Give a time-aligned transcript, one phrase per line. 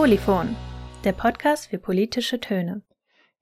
[0.00, 0.56] Polyphon,
[1.04, 2.80] der Podcast für politische Töne.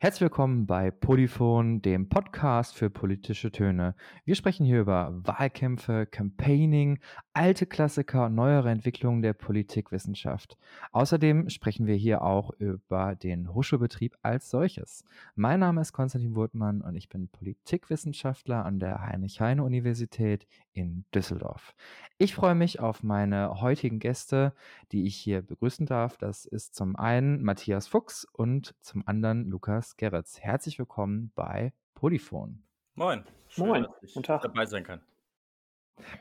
[0.01, 3.95] Herzlich willkommen bei Polyphon, dem Podcast für politische Töne.
[4.25, 6.99] Wir sprechen hier über Wahlkämpfe, Campaigning,
[7.33, 10.57] alte Klassiker und neuere Entwicklungen der Politikwissenschaft.
[10.91, 15.05] Außerdem sprechen wir hier auch über den Hochschulbetrieb als solches.
[15.37, 20.49] Mein Name ist Konstantin Wurtmann und ich bin Politikwissenschaftler an der Heinrich-Heine-Universität
[20.79, 21.75] in Düsseldorf.
[22.19, 24.55] Ich freue mich auf meine heutigen Gäste,
[24.93, 26.17] die ich hier begrüßen darf.
[26.17, 30.39] Das ist zum einen Matthias Fuchs und zum anderen Lukas Gerritz.
[30.41, 32.63] Herzlich willkommen bei Polyphon.
[32.95, 33.25] Moin.
[33.49, 33.87] Schön, Moin.
[34.01, 35.01] dass ich dabei sein kann.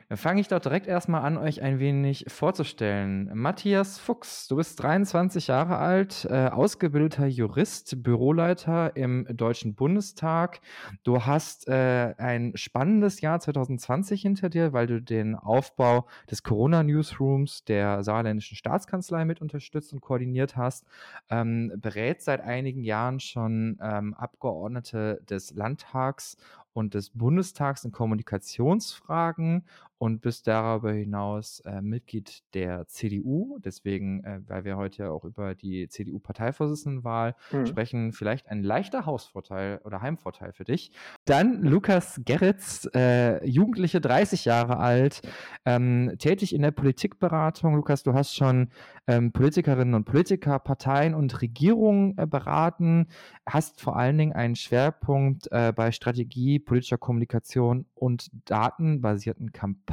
[0.10, 3.30] Dann fange ich doch direkt erstmal an, euch ein wenig vorzustellen.
[3.34, 10.62] Matthias Fuchs, du bist 23 Jahre alt, äh, ausgebildeter Jurist, Büroleiter im Deutschen Bundestag.
[11.04, 17.66] Du hast äh, ein spannendes Jahr 2020 hinter dir, weil du den Aufbau des Corona-Newsrooms
[17.66, 20.86] der saarländischen Staatskanzlei mit unterstützt und koordiniert hast.
[21.30, 26.38] Ähm, berät seit einigen Jahren schon ähm, Abgeordnete des Landtags
[26.78, 29.66] und des Bundestags in Kommunikationsfragen
[30.00, 33.58] und bist darüber hinaus äh, Mitglied der CDU.
[33.60, 37.66] Deswegen, äh, weil wir heute ja auch über die CDU-Parteivorsitzendenwahl mhm.
[37.66, 40.92] sprechen, vielleicht ein leichter Hausvorteil oder Heimvorteil für dich.
[41.26, 45.22] Dann Lukas Gerritz, äh, Jugendliche, 30 Jahre alt,
[45.66, 47.76] ähm, tätig in der Politikberatung.
[47.76, 48.70] Lukas, du hast schon
[49.08, 53.08] ähm, Politikerinnen und Politiker, Parteien und Regierungen äh, beraten,
[53.48, 59.87] hast vor allen Dingen einen Schwerpunkt äh, bei Strategie, politischer Kommunikation und datenbasierten Kampagnen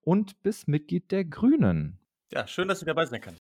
[0.00, 1.98] und bist Mitglied der Grünen.
[2.32, 3.36] Ja, schön, dass ich dabei sein kann.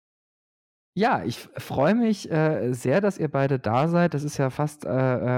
[0.96, 4.12] Ja, ich freue mich äh, sehr, dass ihr beide da seid.
[4.12, 4.88] Das ist ja fast, äh,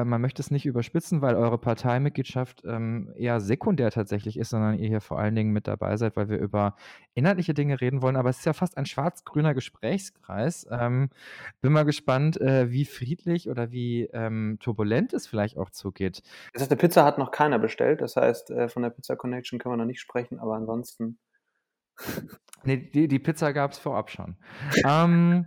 [0.00, 4.78] äh, man möchte es nicht überspitzen, weil eure Parteimitgliedschaft ähm, eher sekundär tatsächlich ist, sondern
[4.78, 6.74] ihr hier vor allen Dingen mit dabei seid, weil wir über
[7.12, 8.16] inhaltliche Dinge reden wollen.
[8.16, 10.66] Aber es ist ja fast ein schwarz-grüner Gesprächskreis.
[10.70, 11.10] Ähm,
[11.60, 16.22] bin mal gespannt, äh, wie friedlich oder wie ähm, turbulent es vielleicht auch zugeht.
[16.54, 18.00] Das heißt, eine Pizza hat noch keiner bestellt.
[18.00, 21.18] Das heißt, äh, von der Pizza Connection können wir noch nicht sprechen, aber ansonsten.
[22.64, 24.36] Nee, die, die Pizza gab es vorab schon.
[24.86, 25.46] ähm,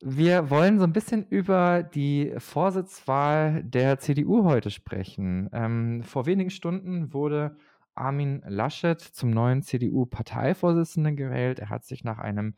[0.00, 5.50] wir wollen so ein bisschen über die Vorsitzwahl der CDU heute sprechen.
[5.52, 7.56] Ähm, vor wenigen Stunden wurde
[7.96, 11.58] Armin Laschet zum neuen CDU-Parteivorsitzenden gewählt.
[11.58, 12.54] Er hat sich nach einem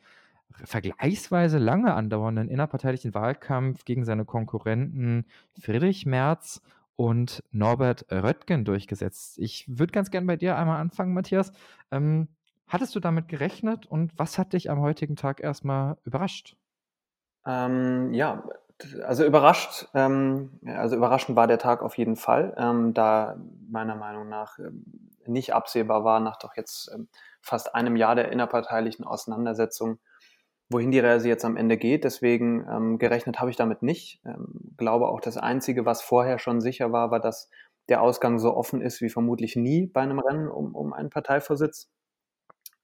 [0.65, 5.25] vergleichsweise lange andauernden innerparteilichen Wahlkampf gegen seine Konkurrenten
[5.59, 6.60] Friedrich Merz
[6.97, 9.38] und Norbert Röttgen durchgesetzt.
[9.38, 11.53] Ich würde ganz gerne bei dir einmal anfangen, Matthias.
[11.91, 12.28] Ähm,
[12.70, 16.56] Hattest du damit gerechnet und was hat dich am heutigen Tag erstmal überrascht?
[17.44, 18.44] Ähm, ja,
[19.03, 23.36] also überrascht, ähm, also überraschend war der Tag auf jeden Fall, ähm, da
[23.69, 24.84] meiner Meinung nach ähm,
[25.26, 27.09] nicht absehbar war, nach doch jetzt ähm,
[27.41, 29.98] fast einem Jahr der innerparteilichen Auseinandersetzung,
[30.69, 32.04] wohin die Reise jetzt am Ende geht.
[32.04, 34.22] Deswegen ähm, gerechnet habe ich damit nicht.
[34.76, 37.50] glaube auch, das Einzige, was vorher schon sicher war, war, dass
[37.88, 41.91] der Ausgang so offen ist wie vermutlich nie bei einem Rennen um, um einen Parteivorsitz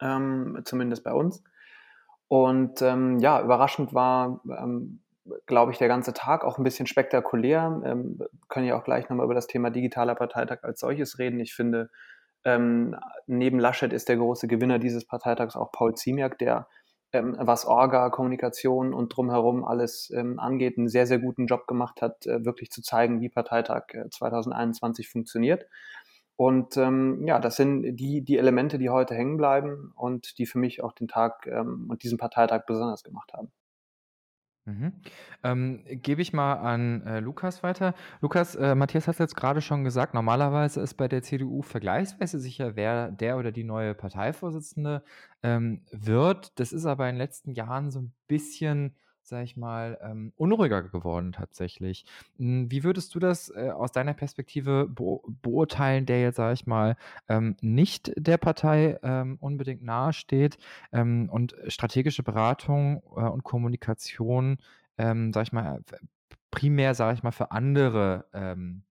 [0.01, 1.43] ähm, zumindest bei uns.
[2.29, 5.01] Und ähm, ja, überraschend war, ähm,
[5.47, 7.83] glaube ich, der ganze Tag auch ein bisschen spektakulär.
[7.85, 8.19] Ähm,
[8.49, 11.41] können ja auch gleich nochmal über das Thema digitaler Parteitag als solches reden.
[11.41, 11.91] Ich finde,
[12.45, 12.97] ähm,
[13.27, 16.69] neben Laschet ist der große Gewinner dieses Parteitags auch Paul Ziemiak, der
[17.13, 22.03] ähm, was Orga, Kommunikation und drumherum alles ähm, angeht, einen sehr, sehr guten Job gemacht
[22.03, 25.67] hat, äh, wirklich zu zeigen, wie Parteitag äh, 2021 funktioniert.
[26.37, 30.59] Und ähm, ja, das sind die, die Elemente, die heute hängen bleiben und die für
[30.59, 33.51] mich auch den Tag ähm, und diesen Parteitag besonders gemacht haben.
[34.67, 34.93] Mhm.
[35.45, 37.95] Ähm, Gebe ich mal an äh, Lukas weiter.
[38.21, 42.41] Lukas, äh, Matthias hat es jetzt gerade schon gesagt, normalerweise ist bei der CDU vergleichsweise
[42.41, 45.05] sicher, wer der oder die neue Parteivorsitzende
[45.45, 46.59] ähm, wird.
[46.59, 48.97] Das ist aber in den letzten Jahren so ein bisschen
[49.29, 52.05] sage ich mal, ähm, unruhiger geworden tatsächlich.
[52.39, 56.67] Hm, wie würdest du das äh, aus deiner Perspektive be beurteilen, der jetzt, sage ich
[56.67, 56.97] mal,
[57.29, 60.59] ähm, nicht der Partei ähm, unbedingt nahesteht
[60.93, 64.59] ähm, und strategische Beratung äh, und Kommunikation,
[64.99, 65.83] ähm, sage ich mal,
[66.51, 68.83] primär, sage ich mal, für andere ähm,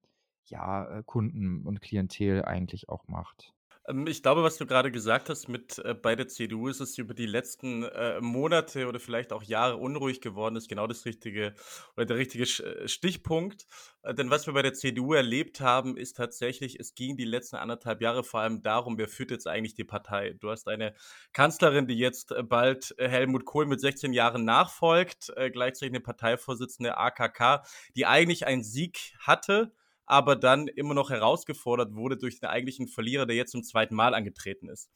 [0.45, 3.53] ja, äh, Kunden und Klientel eigentlich auch macht?
[3.87, 6.97] Ähm, ich glaube, was du gerade gesagt hast mit äh, bei der CDU ist es
[6.97, 11.53] über die letzten äh, Monate oder vielleicht auch Jahre unruhig geworden, ist genau das richtige
[11.95, 13.65] oder der richtige äh, Stichpunkt.
[14.03, 17.57] Äh, denn was wir bei der CDU erlebt haben, ist tatsächlich, es ging die letzten
[17.57, 20.35] anderthalb Jahre vor allem darum, wer führt jetzt eigentlich die Partei.
[20.39, 20.95] Du hast eine
[21.33, 26.97] Kanzlerin, die jetzt äh, bald äh, Helmut Kohl mit 16 Jahren nachfolgt, gleichzeitig eine Parteivorsitzende
[26.97, 27.63] AKK,
[27.95, 29.71] die eigentlich einen Sieg hatte
[30.05, 34.13] aber dann immer noch herausgefordert wurde durch den eigentlichen Verlierer, der jetzt zum zweiten Mal
[34.13, 34.89] angetreten ist.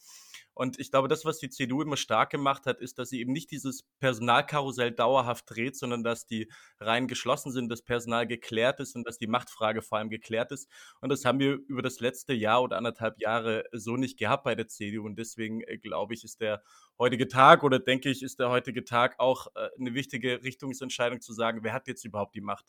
[0.59, 3.31] Und ich glaube, das, was die CDU immer stark gemacht hat, ist, dass sie eben
[3.31, 6.51] nicht dieses Personalkarussell dauerhaft dreht, sondern dass die
[6.81, 10.69] Reihen geschlossen sind, das Personal geklärt ist und dass die Machtfrage vor allem geklärt ist.
[10.99, 14.53] Und das haben wir über das letzte Jahr oder anderthalb Jahre so nicht gehabt bei
[14.53, 15.05] der CDU.
[15.05, 16.61] Und deswegen äh, glaube ich, ist der
[16.97, 21.31] heutige Tag oder denke ich, ist der heutige Tag auch äh, eine wichtige Richtungsentscheidung zu
[21.31, 22.65] sagen, wer hat jetzt überhaupt die Macht.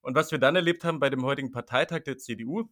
[0.00, 2.68] Und was wir dann erlebt haben bei dem heutigen Parteitag der CDU,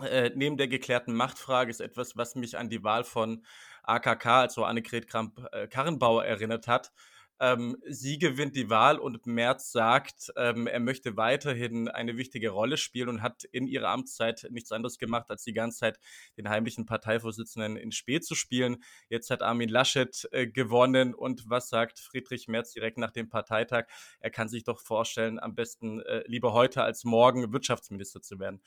[0.00, 3.44] äh, neben der geklärten Machtfrage ist etwas, was mich an die Wahl von
[3.82, 6.92] AKK, also Annegret Kramp-Karrenbauer, erinnert hat.
[7.42, 12.76] Ähm, sie gewinnt die Wahl und Merz sagt, ähm, er möchte weiterhin eine wichtige Rolle
[12.76, 15.98] spielen und hat in ihrer Amtszeit nichts anderes gemacht, als die ganze Zeit
[16.36, 18.76] den heimlichen Parteivorsitzenden in Spee zu spielen.
[19.08, 23.86] Jetzt hat Armin Laschet äh, gewonnen und was sagt Friedrich Merz direkt nach dem Parteitag?
[24.20, 28.62] Er kann sich doch vorstellen, am besten äh, lieber heute als morgen Wirtschaftsminister zu werden.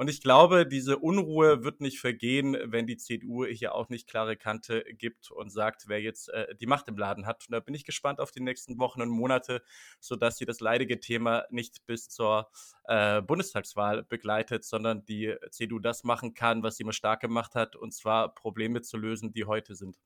[0.00, 4.34] Und ich glaube, diese Unruhe wird nicht vergehen, wenn die CDU hier auch nicht klare
[4.34, 7.44] Kante gibt und sagt, wer jetzt äh, die Macht im Laden hat.
[7.46, 9.62] Und da bin ich gespannt auf die nächsten Wochen und Monate,
[10.00, 12.50] sodass sie das leidige Thema nicht bis zur
[12.84, 17.76] äh, Bundestagswahl begleitet, sondern die CDU das machen kann, was sie immer stark gemacht hat,
[17.76, 19.98] und zwar Probleme zu lösen, die heute sind.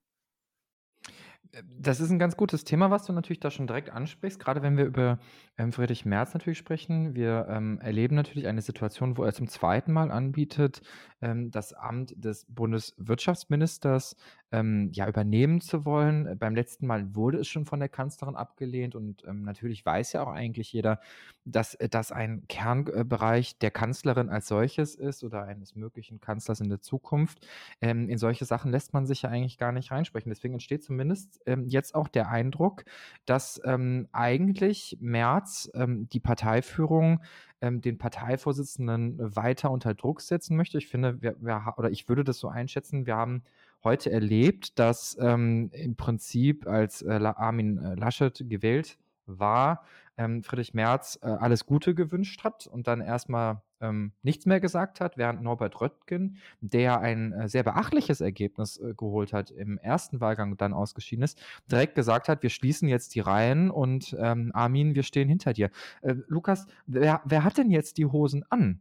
[1.78, 4.76] Das ist ein ganz gutes Thema, was du natürlich da schon direkt ansprichst, gerade wenn
[4.76, 5.18] wir über
[5.56, 7.14] ähm, Friedrich Merz natürlich sprechen.
[7.14, 10.82] Wir ähm, erleben natürlich eine Situation, wo er zum zweiten Mal anbietet,
[11.20, 14.16] ähm, das Amt des Bundeswirtschaftsministers
[14.52, 16.38] ähm, ja, übernehmen zu wollen.
[16.38, 20.22] Beim letzten Mal wurde es schon von der Kanzlerin abgelehnt und ähm, natürlich weiß ja
[20.22, 21.00] auch eigentlich jeder,
[21.44, 26.68] dass äh, das ein Kernbereich der Kanzlerin als solches ist oder eines möglichen Kanzlers in
[26.68, 27.46] der Zukunft.
[27.80, 30.30] Ähm, in solche Sachen lässt man sich ja eigentlich gar nicht reinsprechen.
[30.30, 32.84] Deswegen entsteht zumindest ähm, jetzt auch der Eindruck,
[33.26, 37.20] dass ähm, eigentlich März ähm, die Parteiführung
[37.60, 40.78] ähm, den Parteivorsitzenden weiter unter Druck setzen möchte.
[40.78, 43.42] Ich finde, wir, wir, oder ich würde das so einschätzen, wir haben
[43.82, 49.84] heute erlebt, dass ähm, im Prinzip, als äh, Armin äh, Laschet gewählt war,
[50.16, 55.00] ähm, Friedrich Merz äh, alles Gute gewünscht hat und dann erstmal ähm, nichts mehr gesagt
[55.00, 60.20] hat, während Norbert Röttgen, der ein äh, sehr beachtliches Ergebnis äh, geholt hat, im ersten
[60.20, 61.40] Wahlgang dann ausgeschieden ist,
[61.70, 65.70] direkt gesagt hat, wir schließen jetzt die Reihen und ähm, Armin, wir stehen hinter dir.
[66.02, 68.80] Äh, Lukas, wer, wer hat denn jetzt die Hosen an?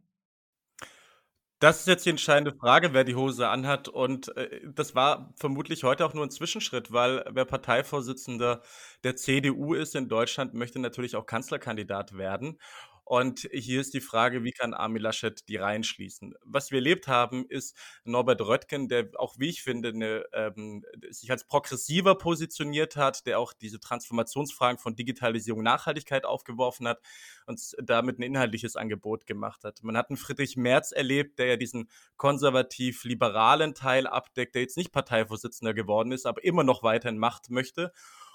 [1.60, 3.88] Das ist jetzt die entscheidende Frage, wer die Hose anhat.
[3.88, 8.62] Und äh, das war vermutlich heute auch nur ein Zwischenschritt, weil wer Parteivorsitzender
[9.04, 12.58] der CDU ist in Deutschland, möchte natürlich auch Kanzlerkandidat werden.
[13.04, 16.34] Und hier ist die Frage, wie kann Armin Laschet die Reihen schließen?
[16.42, 21.30] Was wir erlebt haben, ist Norbert Röttgen, der auch, wie ich finde, eine, ähm, sich
[21.30, 27.00] als progressiver positioniert hat, der auch diese Transformationsfragen von Digitalisierung, Nachhaltigkeit aufgeworfen hat
[27.46, 29.82] und damit ein inhaltliches Angebot gemacht hat.
[29.82, 34.92] Man hat einen Friedrich Merz erlebt, der ja diesen konservativ-liberalen Teil abdeckt, der jetzt nicht
[34.92, 37.92] Parteivorsitzender geworden ist, aber immer noch weiter in Macht möchte.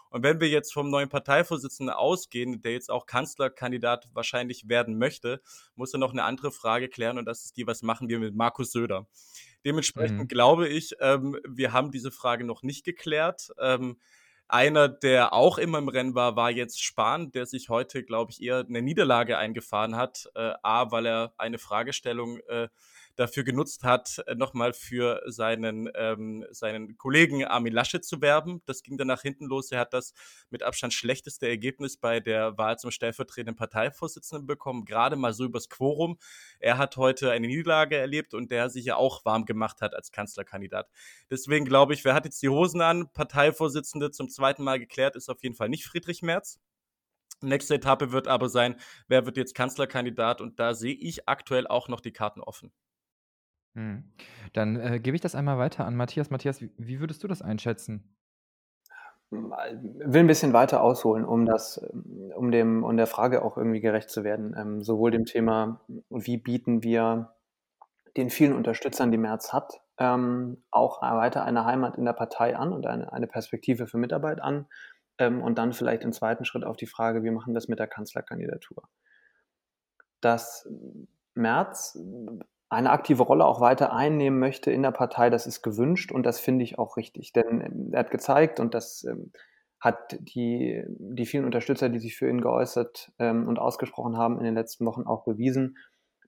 [0.10, 5.42] Und wenn wir jetzt vom neuen Parteivorsitzenden ausgehen, der jetzt auch Kanzlerkandidat wahrscheinlich werden möchte,
[5.76, 8.36] muss er noch eine andere Frage klären und das ist die, was machen wir mit
[8.36, 9.08] Markus Söder?
[9.66, 10.28] Dementsprechend mhm.
[10.28, 13.52] glaube ich, ähm, wir haben diese Frage noch nicht geklärt.
[13.60, 13.98] Ähm,
[14.48, 18.42] einer, der auch immer im Rennen war, war jetzt Spahn, der sich heute, glaube ich,
[18.42, 20.28] eher eine Niederlage eingefahren hat.
[20.34, 22.68] Äh, A, weil er eine Fragestellung äh,
[23.20, 28.62] dafür genutzt hat, äh, nochmal für seinen, ähm, seinen Kollegen Armin Laschet zu werben.
[28.66, 29.72] Das ging dann nach hinten los.
[29.72, 30.14] Er hat das
[30.50, 35.68] mit Abstand schlechteste Ergebnis bei der Wahl zum stellvertretenden Parteivorsitzenden bekommen, gerade mal so übers
[35.68, 36.18] Quorum.
[36.60, 40.12] Er hat heute eine Niederlage erlebt und der sich ja auch warm gemacht hat als
[40.12, 40.90] Kanzlerkandidat.
[41.30, 43.12] Deswegen glaube ich, wer hat jetzt die Hosen an?
[43.12, 46.60] Parteivorsitzende zum zweiten Mal geklärt ist auf jeden Fall nicht Friedrich Merz.
[47.42, 48.76] Nächste Etappe wird aber sein,
[49.08, 52.72] wer wird jetzt Kanzlerkandidat und da sehe ich aktuell auch noch die Karten offen.
[53.74, 54.04] Mhm.
[54.54, 56.30] Dann, äh, gebe ich das einmal weiter an Matthias.
[56.30, 58.16] Matthias, wie wie würdest du das einschätzen?
[59.32, 61.78] will ein bisschen weiter ausholen, um das
[62.36, 64.56] um dem um der Frage auch irgendwie gerecht zu werden.
[64.58, 67.36] Ähm, sowohl dem Thema, wie bieten wir
[68.18, 72.74] den vielen Unterstützern, die Merz hat, ähm, auch weiter eine Heimat in der Partei an
[72.74, 74.66] und eine eine Perspektive für Mitarbeit an,
[75.20, 77.78] ähm, und dann vielleicht im zweiten Schritt auf die Frage, wie machen wir es mit
[77.78, 78.90] der Kanzlerkandidatur?
[80.22, 80.68] Dass
[81.36, 81.98] Merz
[82.70, 86.40] eine aktive Rolle auch weiter einnehmen möchte in der Partei, das ist gewünscht und das
[86.40, 87.34] finde ich auch richtig.
[87.34, 89.32] Denn ähm, er hat gezeigt und das ähm,
[89.80, 94.44] hat die, die vielen Unterstützer, die sich für ihn geäußert ähm, und ausgesprochen haben in
[94.44, 95.78] den letzten Wochen auch bewiesen,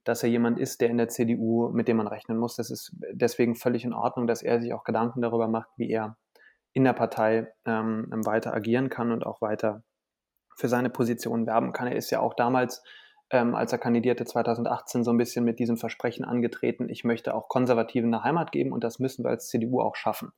[0.04, 2.56] dass er jemand ist, der in der CDU, mit dem man rechnen muss.
[2.56, 6.16] Das ist deswegen völlig in Ordnung, dass er sich auch Gedanken darüber macht, wie er
[6.72, 9.84] in der Partei weiter agieren kann und auch weiter
[10.56, 11.86] für seine Position werben kann.
[11.86, 12.82] Er ist ja auch damals
[13.32, 17.48] ähm, als er kandidierte 2018 so ein bisschen mit diesem Versprechen angetreten, ich möchte auch
[17.48, 20.32] Konservativen eine Heimat geben und das müssen wir als CDU auch schaffen.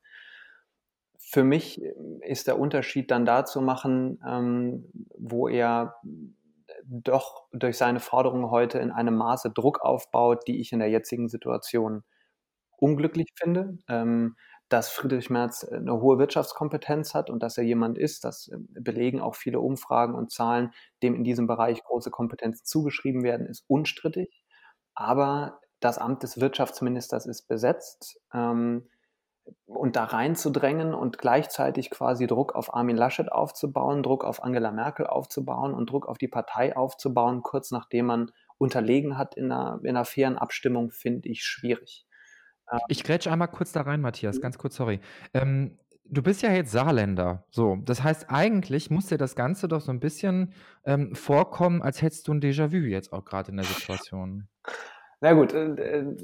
[1.18, 1.82] Für mich
[2.20, 5.96] ist der Unterschied dann da zu machen, ähm, wo er
[6.84, 11.28] doch durch seine Forderungen heute in einem Maße Druck aufbaut, die ich in der jetzigen
[11.28, 12.04] Situation
[12.84, 13.78] unglücklich finde.
[13.88, 14.36] Ähm,
[14.68, 18.56] dass Friedrich Merz äh, eine hohe Wirtschaftskompetenz hat und dass er jemand ist, das äh,
[18.80, 20.72] belegen auch viele Umfragen und Zahlen,
[21.02, 24.42] dem in diesem Bereich große Kompetenzen zugeschrieben werden, ist unstrittig.
[24.94, 28.20] Aber das Amt des Wirtschaftsministers ist besetzt.
[28.32, 28.88] Ähm,
[29.66, 35.06] und da reinzudrängen und gleichzeitig quasi Druck auf Armin Laschet aufzubauen, Druck auf Angela Merkel
[35.06, 39.90] aufzubauen und Druck auf die Partei aufzubauen, kurz nachdem man unterlegen hat in einer, in
[39.90, 42.06] einer fairen Abstimmung, finde ich schwierig.
[42.88, 44.42] Ich grätsche einmal kurz da rein, Matthias, mhm.
[44.42, 45.00] ganz kurz, sorry.
[45.32, 47.44] Ähm, du bist ja jetzt Saarländer.
[47.50, 50.52] So, das heißt, eigentlich muss dir das Ganze doch so ein bisschen
[50.84, 54.48] ähm, vorkommen, als hättest du ein Déjà-vu jetzt auch gerade in der Situation.
[55.20, 56.16] Na gut, äh, äh,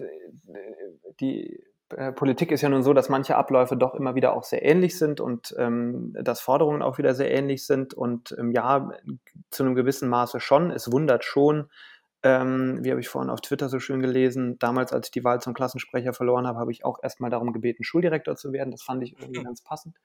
[1.21, 1.63] die
[1.97, 4.99] äh, Politik ist ja nun so, dass manche Abläufe doch immer wieder auch sehr ähnlich
[4.99, 7.95] sind und ähm, dass Forderungen auch wieder sehr ähnlich sind.
[7.95, 8.93] Und ähm, ja,
[9.51, 10.71] zu einem gewissen Maße schon.
[10.71, 11.71] Es wundert schon,
[12.23, 15.41] ähm, wie habe ich vorhin auf Twitter so schön gelesen, damals, als ich die Wahl
[15.41, 18.71] zum Klassensprecher verloren habe, habe ich auch erstmal darum gebeten, Schuldirektor zu werden.
[18.71, 19.45] Das fand ich irgendwie hm.
[19.45, 19.97] ganz passend.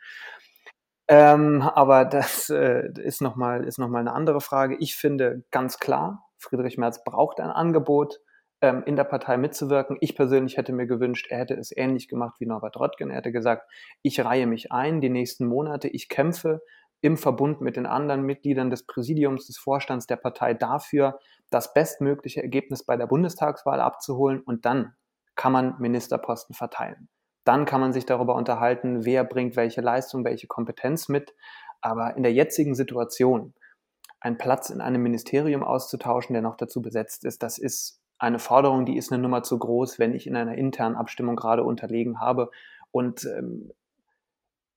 [1.07, 4.77] Ähm, aber das äh, ist nochmal noch eine andere Frage.
[4.79, 8.19] Ich finde ganz klar, Friedrich Merz braucht ein Angebot,
[8.62, 9.98] ähm, in der Partei mitzuwirken.
[10.00, 13.12] Ich persönlich hätte mir gewünscht, er hätte es ähnlich gemacht wie Norbert Röttgen.
[13.12, 13.69] Er hätte gesagt,
[14.01, 16.62] ich reihe mich ein die nächsten Monate, ich kämpfe
[17.05, 21.19] im Verbund mit den anderen Mitgliedern des Präsidiums, des Vorstands der Partei dafür,
[21.51, 24.95] das bestmögliche Ergebnis bei der Bundestagswahl abzuholen und dann
[25.35, 27.07] kann man Ministerposten verteilen.
[27.43, 31.35] Dann kann man sich darüber unterhalten, wer bringt welche Leistung, welche Kompetenz mit.
[31.79, 33.53] Aber in der jetzigen Situation
[34.19, 38.88] einen Platz in einem Ministerium auszutauschen, der noch dazu besetzt ist, das ist eine Forderung,
[38.88, 42.50] die ist eine Nummer zu groß, wenn ich in einer internen Abstimmung gerade unterlegen habe.
[42.89, 43.71] Und ähm,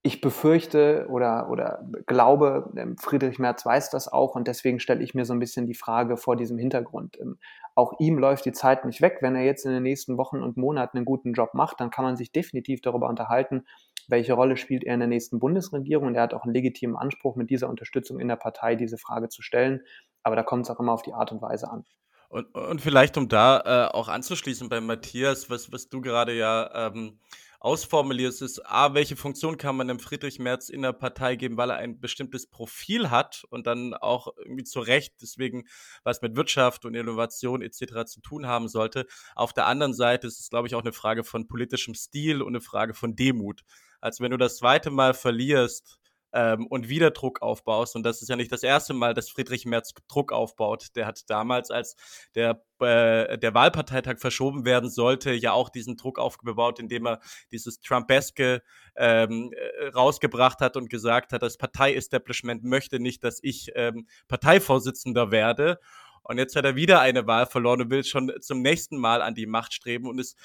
[0.02, 5.14] ich befürchte oder, oder glaube, ähm, Friedrich Merz weiß das auch und deswegen stelle ich
[5.14, 7.18] mir so ein bisschen die Frage vor diesem Hintergrund.
[7.20, 7.38] Ähm,
[7.74, 9.18] auch ihm läuft die Zeit nicht weg.
[9.20, 12.04] Wenn er jetzt in den nächsten Wochen und Monaten einen guten Job macht, dann kann
[12.04, 13.66] man sich definitiv darüber unterhalten,
[14.08, 16.08] welche Rolle spielt er in der nächsten Bundesregierung.
[16.08, 19.28] Und er hat auch einen legitimen Anspruch, mit dieser Unterstützung in der Partei diese Frage
[19.28, 19.82] zu stellen.
[20.22, 21.84] Aber da kommt es auch immer auf die Art und Weise an.
[22.28, 26.88] Und, und vielleicht, um da äh, auch anzuschließen bei Matthias, was, was du gerade ja
[26.88, 27.18] ähm,
[27.60, 31.70] ausformulierst, ist, A, welche Funktion kann man dem Friedrich Merz in der Partei geben, weil
[31.70, 35.66] er ein bestimmtes Profil hat und dann auch irgendwie zu Recht deswegen
[36.04, 38.04] was mit Wirtschaft und Innovation etc.
[38.06, 39.06] zu tun haben sollte.
[39.34, 42.48] Auf der anderen Seite ist es, glaube ich, auch eine Frage von politischem Stil und
[42.48, 43.64] eine Frage von Demut.
[44.00, 45.98] Also wenn du das zweite Mal verlierst,
[46.32, 47.96] ähm, und wieder Druck aufbaust.
[47.96, 50.88] Und das ist ja nicht das erste Mal, dass Friedrich Merz Druck aufbaut.
[50.94, 51.96] Der hat damals, als
[52.34, 57.20] der, äh, der Wahlparteitag verschoben werden sollte, ja auch diesen Druck aufgebaut, indem er
[57.50, 58.62] dieses Trumpeske
[58.96, 65.30] ähm, äh, rausgebracht hat und gesagt hat, das Partei-Establishment möchte nicht, dass ich ähm, Parteivorsitzender
[65.30, 65.78] werde.
[66.22, 69.34] Und jetzt hat er wieder eine Wahl verloren und will schon zum nächsten Mal an
[69.34, 70.36] die Macht streben und ist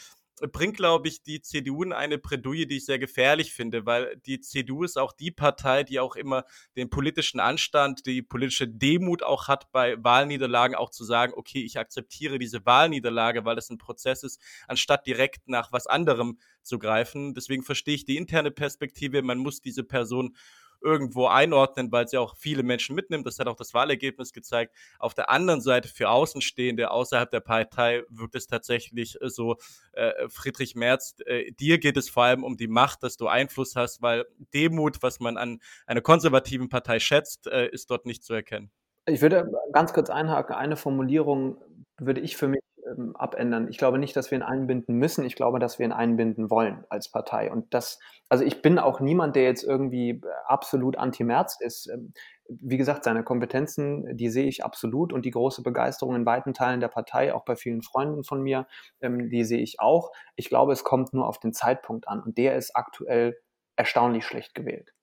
[0.51, 4.39] bringt, glaube ich, die CDU in eine Bredouille, die ich sehr gefährlich finde, weil die
[4.39, 6.45] CDU ist auch die Partei, die auch immer
[6.75, 11.79] den politischen Anstand, die politische Demut auch hat, bei Wahlniederlagen auch zu sagen, okay, ich
[11.79, 17.33] akzeptiere diese Wahlniederlage, weil das ein Prozess ist, anstatt direkt nach was anderem zu greifen.
[17.33, 19.21] Deswegen verstehe ich die interne Perspektive.
[19.21, 20.35] Man muss diese Person
[20.83, 23.25] irgendwo einordnen, weil sie auch viele Menschen mitnimmt.
[23.25, 24.75] Das hat auch das Wahlergebnis gezeigt.
[24.99, 29.57] Auf der anderen Seite für Außenstehende außerhalb der Partei wirkt es tatsächlich äh, so,
[29.93, 33.75] äh, Friedrich Merz, äh, dir geht es vor allem um die Macht, dass du Einfluss
[33.75, 38.33] hast, weil Demut, was man an einer konservativen Partei schätzt, äh, ist dort nicht zu
[38.33, 38.71] erkennen.
[39.05, 40.55] Ich würde ganz kurz einhaken.
[40.55, 41.57] Eine Formulierung
[41.97, 43.67] würde ich für mich ähm, abändern.
[43.69, 45.25] Ich glaube nicht, dass wir ihn einbinden müssen.
[45.25, 47.51] Ich glaube, dass wir ihn einbinden wollen als Partei.
[47.51, 47.99] Und das,
[48.29, 51.87] also ich bin auch niemand, der jetzt irgendwie äh, absolut anti-Merz ist.
[51.87, 52.13] Ähm,
[52.47, 56.81] wie gesagt, seine Kompetenzen, die sehe ich absolut und die große Begeisterung in weiten Teilen
[56.81, 58.67] der Partei, auch bei vielen Freunden von mir,
[59.01, 60.11] ähm, die sehe ich auch.
[60.35, 63.37] Ich glaube, es kommt nur auf den Zeitpunkt an und der ist aktuell
[63.75, 64.93] erstaunlich schlecht gewählt.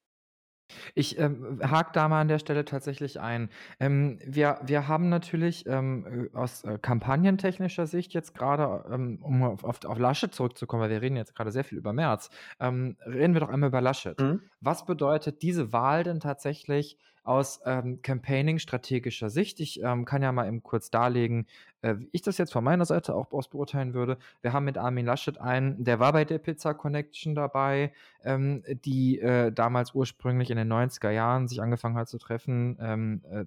[0.95, 3.51] Ich ähm, hake da mal an der Stelle tatsächlich ein.
[3.79, 9.43] Ähm, wir, wir haben natürlich ähm, äh, aus äh, kampagnentechnischer Sicht jetzt gerade, ähm, um
[9.43, 12.97] auf, auf, auf Laschet zurückzukommen, weil wir reden jetzt gerade sehr viel über März, ähm,
[13.07, 14.19] reden wir doch einmal über Laschet.
[14.21, 14.43] Mhm.
[14.61, 19.61] Was bedeutet diese Wahl denn tatsächlich aus ähm, Campaigning-strategischer Sicht.
[19.61, 21.47] Ich ähm, kann ja mal eben kurz darlegen,
[21.83, 24.19] äh, wie ich das jetzt von meiner Seite auch aus beurteilen würde.
[24.43, 27.93] Wir haben mit Armin Laschet einen, der war bei der Pizza Connection dabei,
[28.25, 33.23] ähm, die äh, damals ursprünglich in den 90er Jahren sich angefangen hat zu treffen, ähm,
[33.31, 33.45] äh,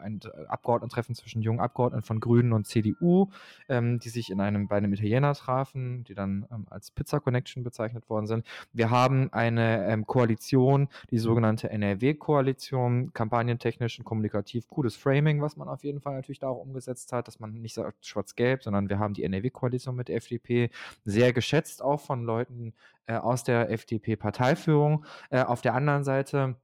[0.00, 3.30] ein Abgeordnetentreffen zwischen jungen Abgeordneten von Grünen und CDU,
[3.68, 7.62] ähm, die sich in einem, bei einem Italiener trafen, die dann ähm, als Pizza Connection
[7.62, 8.46] bezeichnet worden sind.
[8.72, 15.68] Wir haben eine ähm, Koalition, die sogenannte NRW-Koalition, kampagnentechnisch und kommunikativ gutes Framing, was man
[15.68, 18.98] auf jeden Fall natürlich da auch umgesetzt hat, dass man nicht sagt schwarz-gelb, sondern wir
[18.98, 20.70] haben die NRW-Koalition mit FDP,
[21.04, 22.74] sehr geschätzt auch von Leuten
[23.06, 25.04] äh, aus der FDP-Parteiführung.
[25.30, 26.56] Äh, auf der anderen Seite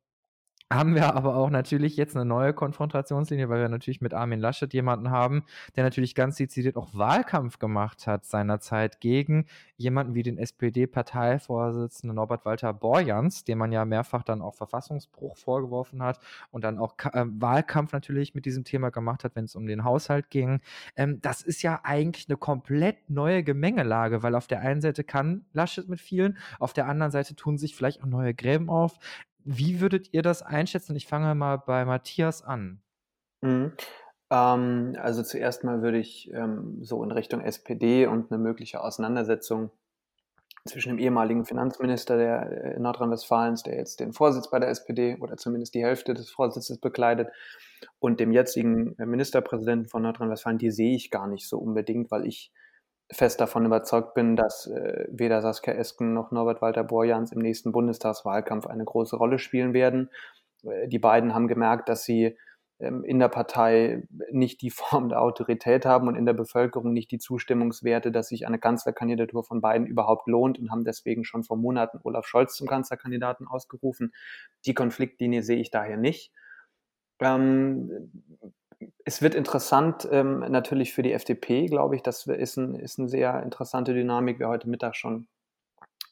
[0.74, 4.72] haben wir aber auch natürlich jetzt eine neue Konfrontationslinie, weil wir natürlich mit Armin Laschet
[4.72, 5.44] jemanden haben,
[5.76, 12.44] der natürlich ganz dezidiert auch Wahlkampf gemacht hat seinerzeit gegen jemanden wie den SPD-Parteivorsitzenden Norbert
[12.44, 17.24] Walter Borjans, dem man ja mehrfach dann auch Verfassungsbruch vorgeworfen hat und dann auch äh,
[17.26, 20.60] Wahlkampf natürlich mit diesem Thema gemacht hat, wenn es um den Haushalt ging.
[20.96, 25.44] Ähm, das ist ja eigentlich eine komplett neue Gemengelage, weil auf der einen Seite kann
[25.52, 28.98] Laschet mit vielen, auf der anderen Seite tun sich vielleicht auch neue Gräben auf.
[29.44, 30.96] Wie würdet ihr das einschätzen?
[30.96, 32.82] Ich fange mal bei Matthias an.
[33.40, 33.72] Mhm.
[34.30, 39.70] Ähm, also zuerst mal würde ich ähm, so in Richtung SPD und eine mögliche Auseinandersetzung
[40.64, 45.36] zwischen dem ehemaligen Finanzminister der äh, Nordrhein-Westfalens, der jetzt den Vorsitz bei der SPD oder
[45.36, 47.28] zumindest die Hälfte des Vorsitzes bekleidet,
[47.98, 52.26] und dem jetzigen äh, Ministerpräsidenten von Nordrhein-Westfalen, die sehe ich gar nicht so unbedingt, weil
[52.26, 52.52] ich
[53.12, 57.72] fest davon überzeugt bin, dass äh, weder Saskia Esken noch Norbert Walter Borjans im nächsten
[57.72, 60.10] Bundestagswahlkampf eine große Rolle spielen werden.
[60.64, 62.36] Äh, die beiden haben gemerkt, dass sie
[62.78, 67.10] ähm, in der Partei nicht die Form der Autorität haben und in der Bevölkerung nicht
[67.10, 71.56] die Zustimmungswerte, dass sich eine Kanzlerkandidatur von beiden überhaupt lohnt und haben deswegen schon vor
[71.56, 74.12] Monaten Olaf Scholz zum Kanzlerkandidaten ausgerufen.
[74.66, 76.32] Die Konfliktlinie sehe ich daher nicht.
[77.20, 78.10] Ähm,
[79.04, 82.02] es wird interessant ähm, natürlich für die FDP, glaube ich.
[82.02, 84.38] Das ist, ein, ist eine sehr interessante Dynamik.
[84.38, 85.26] Wer heute Mittag schon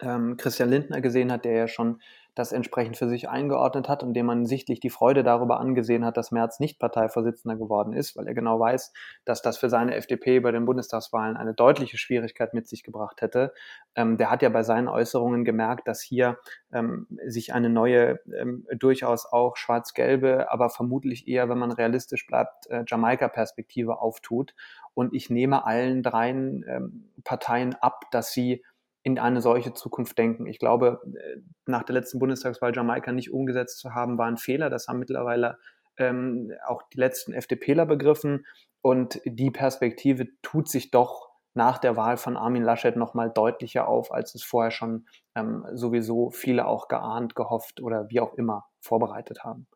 [0.00, 2.00] ähm, Christian Lindner gesehen hat, der ja schon
[2.34, 6.16] das entsprechend für sich eingeordnet hat und dem man sichtlich die Freude darüber angesehen hat,
[6.16, 8.92] dass Merz nicht Parteivorsitzender geworden ist, weil er genau weiß,
[9.24, 13.52] dass das für seine FDP bei den Bundestagswahlen eine deutliche Schwierigkeit mit sich gebracht hätte.
[13.94, 16.38] Ähm, der hat ja bei seinen Äußerungen gemerkt, dass hier
[16.72, 22.68] ähm, sich eine neue, ähm, durchaus auch schwarz-gelbe, aber vermutlich eher, wenn man realistisch bleibt,
[22.68, 24.54] äh, Jamaika-Perspektive auftut.
[24.94, 28.62] Und ich nehme allen dreien ähm, Parteien ab, dass sie
[29.02, 30.46] in eine solche Zukunft denken.
[30.46, 34.70] Ich glaube, äh, nach der letzten Bundestagswahl Jamaika nicht umgesetzt zu haben, war ein Fehler.
[34.70, 35.58] Das haben mittlerweile
[35.96, 38.46] ähm, auch die letzten FDPler begriffen.
[38.82, 44.12] Und die Perspektive tut sich doch nach der Wahl von Armin Laschet nochmal deutlicher auf,
[44.12, 49.44] als es vorher schon ähm, sowieso viele auch geahnt, gehofft oder wie auch immer vorbereitet
[49.44, 49.66] haben.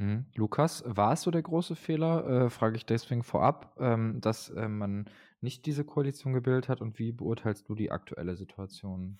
[0.00, 0.24] Mhm.
[0.34, 4.66] Lukas, war es so der große Fehler, äh, frage ich deswegen vorab, ähm, dass äh,
[4.66, 5.04] man
[5.42, 9.18] nicht diese Koalition gebildet hat und wie beurteilst du die aktuelle Situation?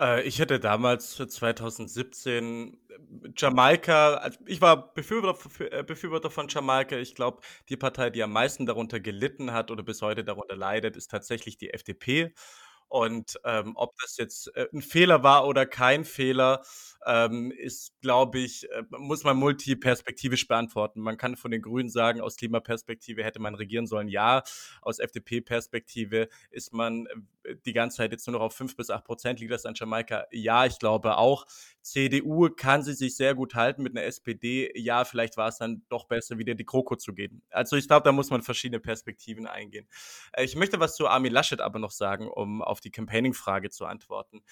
[0.00, 2.76] Äh, ich hätte damals 2017
[3.36, 6.96] Jamaika, also ich war Befürworter, äh, Befürworter von Jamaika.
[6.96, 10.96] Ich glaube, die Partei, die am meisten darunter gelitten hat oder bis heute darunter leidet,
[10.96, 12.34] ist tatsächlich die FDP.
[12.88, 16.62] Und ähm, ob das jetzt äh, ein Fehler war oder kein Fehler,
[17.06, 21.00] ähm, ist, glaube ich, äh, muss man multiperspektivisch beantworten.
[21.00, 24.42] Man kann von den Grünen sagen, aus Klimaperspektive hätte man regieren sollen, ja.
[24.82, 27.14] Aus FDP-Perspektive ist man äh,
[27.66, 30.26] die ganze Zeit jetzt nur noch auf 5 bis 8 Prozent, liegt das an Jamaika?
[30.30, 31.46] Ja, ich glaube auch.
[31.82, 34.70] CDU kann sie sich sehr gut halten mit einer SPD.
[34.78, 37.42] Ja, vielleicht war es dann doch besser, wieder die Kroko zu gehen.
[37.50, 39.88] Also ich glaube, da muss man verschiedene Perspektiven eingehen.
[40.32, 43.86] Äh, ich möchte was zu Armin Laschet aber noch sagen, um auf die Campaigning-Frage zu
[43.86, 44.42] antworten.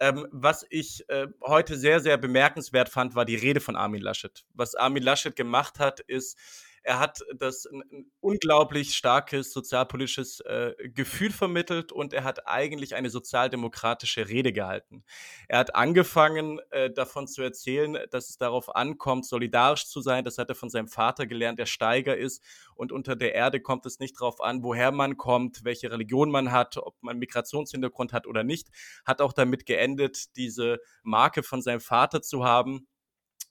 [0.00, 4.44] Ähm, was ich äh, heute sehr, sehr bemerkenswert fand, war die Rede von Armin Laschet.
[4.54, 6.36] Was Armin Laschet gemacht hat, ist,
[6.82, 12.94] er hat das ein, ein unglaublich starkes sozialpolitisches äh, Gefühl vermittelt und er hat eigentlich
[12.94, 15.04] eine sozialdemokratische Rede gehalten.
[15.48, 20.24] Er hat angefangen äh, davon zu erzählen, dass es darauf ankommt, solidarisch zu sein.
[20.24, 22.42] Das hat er von seinem Vater gelernt, der Steiger ist.
[22.74, 26.50] Und unter der Erde kommt es nicht darauf an, woher man kommt, welche Religion man
[26.50, 28.68] hat, ob man Migrationshintergrund hat oder nicht.
[29.04, 32.88] Hat auch damit geendet, diese Marke von seinem Vater zu haben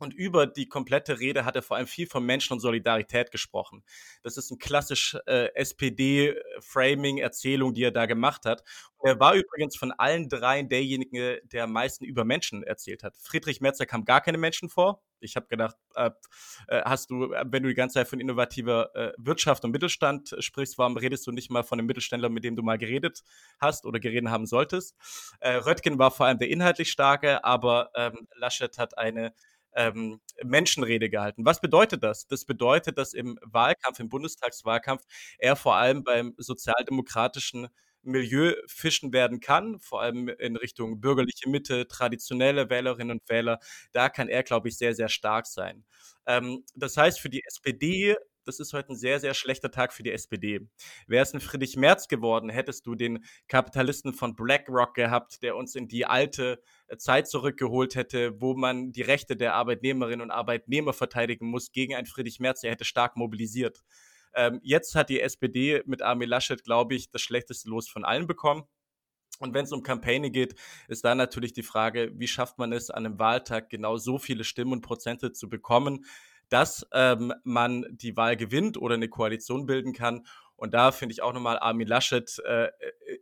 [0.01, 3.83] und über die komplette Rede hat er vor allem viel von Menschen und Solidarität gesprochen.
[4.23, 8.63] Das ist ein klassisch äh, SPD-Framing-Erzählung, die er da gemacht hat.
[8.97, 13.17] Und er war übrigens von allen dreien derjenige, der am meisten über Menschen erzählt hat.
[13.17, 15.01] Friedrich Merzer kam gar keine Menschen vor.
[15.21, 16.09] Ich habe gedacht, äh,
[16.69, 20.77] hast du, äh, wenn du die ganze Zeit von innovativer äh, Wirtschaft und Mittelstand sprichst,
[20.77, 23.23] warum redest du nicht mal von einem Mittelständler, mit dem du mal geredet
[23.59, 24.95] hast oder geredet haben solltest?
[25.39, 29.33] Äh, Röttgen war vor allem der inhaltlich starke, aber ähm, Laschet hat eine
[29.75, 31.45] ähm, Menschenrede gehalten.
[31.45, 32.27] Was bedeutet das?
[32.27, 35.03] Das bedeutet, dass im Wahlkampf, im Bundestagswahlkampf,
[35.37, 37.67] er vor allem beim sozialdemokratischen
[38.03, 43.59] Milieu fischen werden kann, vor allem in Richtung bürgerliche Mitte, traditionelle Wählerinnen und Wähler.
[43.91, 45.85] Da kann er, glaube ich, sehr, sehr stark sein.
[46.25, 50.03] Ähm, das heißt, für die SPD das ist heute ein sehr, sehr schlechter Tag für
[50.03, 50.67] die SPD.
[51.07, 55.75] Wäre es ein Friedrich Merz geworden, hättest du den Kapitalisten von BlackRock gehabt, der uns
[55.75, 60.93] in die alte äh, Zeit zurückgeholt hätte, wo man die Rechte der Arbeitnehmerinnen und Arbeitnehmer
[60.93, 63.83] verteidigen muss gegen einen Friedrich Merz, der hätte stark mobilisiert.
[64.33, 68.27] Ähm, jetzt hat die SPD mit Armin Laschet, glaube ich, das schlechteste Los von allen
[68.27, 68.63] bekommen.
[69.39, 70.55] Und wenn es um Kampagne geht,
[70.87, 74.43] ist da natürlich die Frage, wie schafft man es, an einem Wahltag genau so viele
[74.43, 76.05] Stimmen und Prozente zu bekommen,
[76.51, 80.25] dass ähm, man die Wahl gewinnt oder eine Koalition bilden kann.
[80.57, 82.69] Und da finde ich auch nochmal, Armin Laschet äh,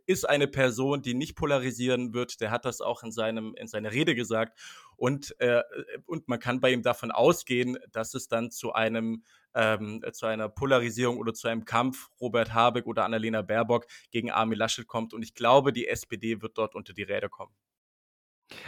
[0.04, 2.40] ist eine Person, die nicht polarisieren wird.
[2.40, 4.58] Der hat das auch in, seinem, in seiner Rede gesagt.
[4.96, 5.62] Und, äh,
[6.06, 9.22] und man kann bei ihm davon ausgehen, dass es dann zu einem
[9.54, 14.58] ähm, zu einer Polarisierung oder zu einem Kampf Robert Habeck oder Annalena Baerbock gegen Armin
[14.58, 15.14] Laschet kommt.
[15.14, 17.54] Und ich glaube, die SPD wird dort unter die Räder kommen.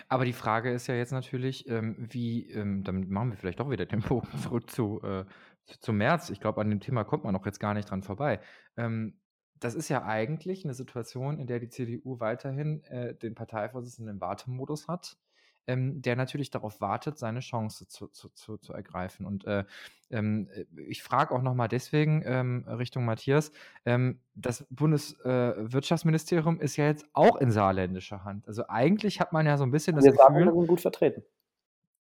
[0.09, 3.71] Aber die Frage ist ja jetzt natürlich, ähm, wie, ähm, damit machen wir vielleicht doch
[3.71, 5.25] wieder den Bogen zurück zu, äh,
[5.81, 6.31] zu, März.
[6.31, 8.41] Ich glaube, an dem Thema kommt man auch jetzt gar nicht dran vorbei.
[8.77, 9.19] Ähm,
[9.59, 14.21] das ist ja eigentlich eine Situation, in der die CDU weiterhin äh, den Parteivorsitzenden im
[14.21, 15.17] Wartemodus hat
[15.67, 19.27] ähm, der natürlich darauf wartet, seine Chance zu, zu, zu, zu ergreifen.
[19.27, 19.65] Und äh,
[20.11, 23.53] ähm, äh, ich frage auch nochmal deswegen ähm, Richtung Matthias,
[23.85, 28.47] ähm, das Bundeswirtschaftsministerium äh, ist ja jetzt auch in saarländischer Hand.
[28.49, 30.47] Also eigentlich hat man ja so ein bisschen das Wir Gefühl...
[30.47, 31.23] Wir sind gut vertreten.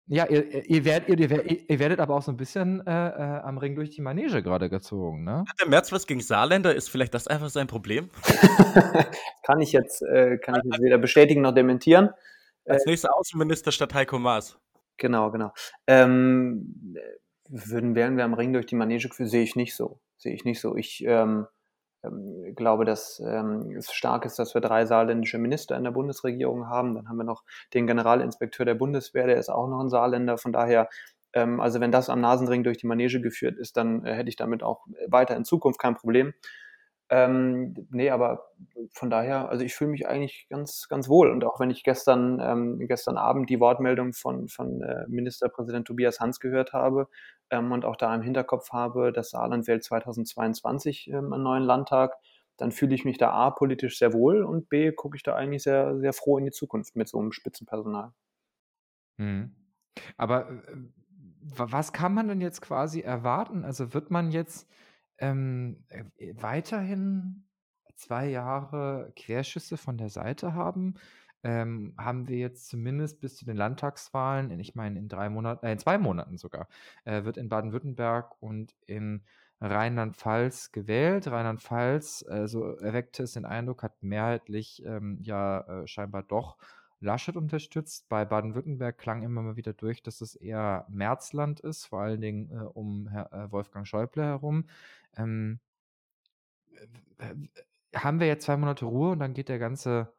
[0.08, 3.58] Ja, ihr, ihr, werdet, ihr, ihr, werdet aber auch so ein bisschen äh, äh, am
[3.58, 5.46] Ring durch die Manege gerade gezogen, ne?
[5.48, 6.76] Hat der Merz was gegen Saarländer?
[6.76, 8.10] Ist vielleicht das einfach sein Problem?
[9.44, 12.10] kann ich jetzt, äh, kann ich jetzt weder bestätigen noch dementieren.
[12.66, 14.58] Als äh, nächster Außenminister statt Heiko Maas.
[14.98, 15.52] Genau, genau.
[15.88, 16.96] Ähm,
[17.50, 20.00] würden, wären wir am Ring durch die Manege geführt, sehe ich nicht so.
[20.18, 20.76] Sehe ich nicht so.
[20.76, 21.48] Ich ähm,
[22.04, 26.68] ähm, glaube, dass ähm, es stark ist, dass wir drei saarländische Minister in der Bundesregierung
[26.68, 26.96] haben.
[26.96, 27.44] Dann haben wir noch
[27.74, 30.38] den Generalinspekteur der Bundeswehr, der ist auch noch ein Saarländer.
[30.38, 30.90] Von daher,
[31.34, 34.36] ähm, also wenn das am Nasenring durch die Manege geführt ist, dann äh, hätte ich
[34.36, 36.34] damit auch weiter in Zukunft kein Problem.
[37.14, 38.48] Ähm, nee, aber
[38.94, 41.30] von daher, also ich fühle mich eigentlich ganz, ganz wohl.
[41.30, 46.22] Und auch wenn ich gestern, ähm, gestern Abend die Wortmeldung von, von äh, Ministerpräsident Tobias
[46.22, 47.10] Hans gehört habe
[47.50, 52.14] ähm, und auch da im Hinterkopf habe, dass Saarland wählt 2022 ähm, einen neuen Landtag,
[52.56, 55.64] dann fühle ich mich da A politisch sehr wohl und B gucke ich da eigentlich
[55.64, 58.14] sehr, sehr froh in die Zukunft mit so einem Spitzenpersonal.
[59.18, 59.54] Mhm.
[60.16, 60.78] Aber äh,
[61.42, 63.66] was kann man denn jetzt quasi erwarten?
[63.66, 64.70] Also wird man jetzt
[65.22, 66.04] ähm, äh,
[66.36, 67.46] weiterhin
[67.96, 70.96] zwei Jahre Querschüsse von der Seite haben.
[71.44, 75.72] Ähm, haben wir jetzt zumindest bis zu den Landtagswahlen, ich meine in drei Monaten, äh,
[75.72, 76.68] in zwei Monaten sogar,
[77.04, 79.24] äh, wird in Baden-Württemberg und in
[79.60, 81.28] Rheinland-Pfalz gewählt.
[81.28, 86.58] Rheinland-Pfalz, äh, so erweckte es den Eindruck, hat mehrheitlich ähm, ja äh, scheinbar doch
[87.00, 88.08] Laschet unterstützt.
[88.10, 92.52] Bei Baden-Württemberg klang immer mal wieder durch, dass es eher Märzland ist, vor allen Dingen
[92.52, 94.66] äh, um Herr, äh, Wolfgang Schäuble herum.
[95.18, 95.60] Ähm,
[97.96, 100.14] haben wir jetzt zwei Monate Ruhe und dann geht der ganze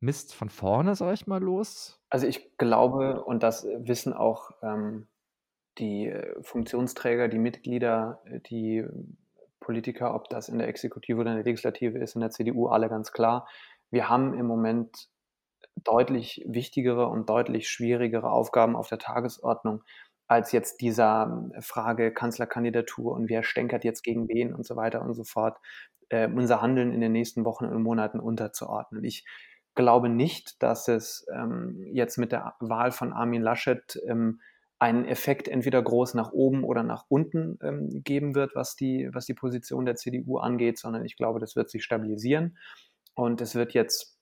[0.00, 2.00] Mist von vorne, sag ich mal, los?
[2.08, 5.06] Also ich glaube, und das wissen auch ähm,
[5.78, 8.86] die äh, Funktionsträger, die Mitglieder, äh, die
[9.60, 12.88] Politiker, ob das in der Exekutive oder in der Legislative ist, in der CDU, alle
[12.88, 13.46] ganz klar.
[13.90, 15.08] Wir haben im Moment
[15.76, 19.82] deutlich wichtigere und deutlich schwierigere Aufgaben auf der Tagesordnung
[20.30, 25.02] als jetzt dieser ähm, Frage Kanzlerkandidatur und wer stänkert jetzt gegen wen und so weiter
[25.02, 25.58] und so fort,
[26.08, 29.02] äh, unser Handeln in den nächsten Wochen und Monaten unterzuordnen.
[29.02, 29.24] Ich
[29.74, 34.40] glaube nicht, dass es ähm, jetzt mit der Wahl von Armin Laschet ähm,
[34.78, 39.26] einen Effekt entweder groß nach oben oder nach unten ähm, geben wird, was die, was
[39.26, 42.56] die Position der CDU angeht, sondern ich glaube, das wird sich stabilisieren
[43.14, 44.19] und es wird jetzt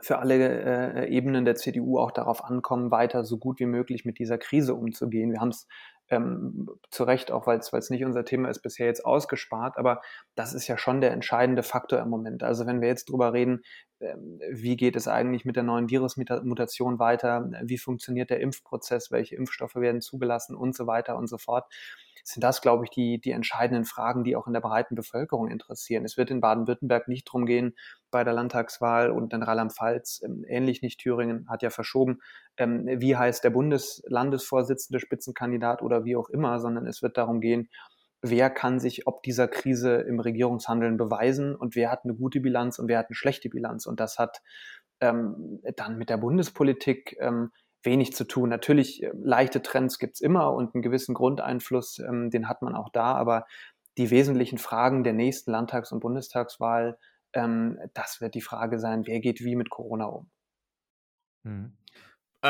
[0.00, 4.18] für alle äh, Ebenen der CDU auch darauf ankommen, weiter so gut wie möglich mit
[4.18, 5.32] dieser Krise umzugehen.
[5.32, 5.66] Wir haben es
[6.08, 10.00] ähm, zu Recht, auch weil es nicht unser Thema ist, bisher jetzt ausgespart, aber
[10.34, 12.42] das ist ja schon der entscheidende Faktor im Moment.
[12.42, 13.62] Also wenn wir jetzt drüber reden,
[13.98, 19.76] wie geht es eigentlich mit der neuen Virusmutation weiter, wie funktioniert der Impfprozess, welche Impfstoffe
[19.76, 20.54] werden zugelassen?
[20.54, 21.64] Und so weiter und so fort,
[22.24, 26.04] sind das, glaube ich, die, die entscheidenden Fragen, die auch in der breiten Bevölkerung interessieren.
[26.04, 27.76] Es wird in Baden-Württemberg nicht darum gehen,
[28.10, 30.98] bei der Landtagswahl und in Rheinland-Pfalz, ähm, ähnlich nicht.
[30.98, 32.20] Thüringen, hat ja verschoben,
[32.56, 37.68] ähm, wie heißt der Bundeslandesvorsitzende Spitzenkandidat oder wie auch immer, sondern es wird darum gehen,
[38.30, 42.78] wer kann sich ob dieser Krise im Regierungshandeln beweisen und wer hat eine gute Bilanz
[42.78, 43.86] und wer hat eine schlechte Bilanz.
[43.86, 44.42] Und das hat
[45.00, 47.50] ähm, dann mit der Bundespolitik ähm,
[47.82, 48.48] wenig zu tun.
[48.48, 52.90] Natürlich, äh, leichte Trends gibt's immer und einen gewissen Grundeinfluss, ähm, den hat man auch
[52.90, 53.46] da, aber
[53.98, 56.98] die wesentlichen Fragen der nächsten Landtags- und Bundestagswahl,
[57.32, 60.30] ähm, das wird die Frage sein, wer geht wie mit Corona um.
[61.44, 61.76] Mhm.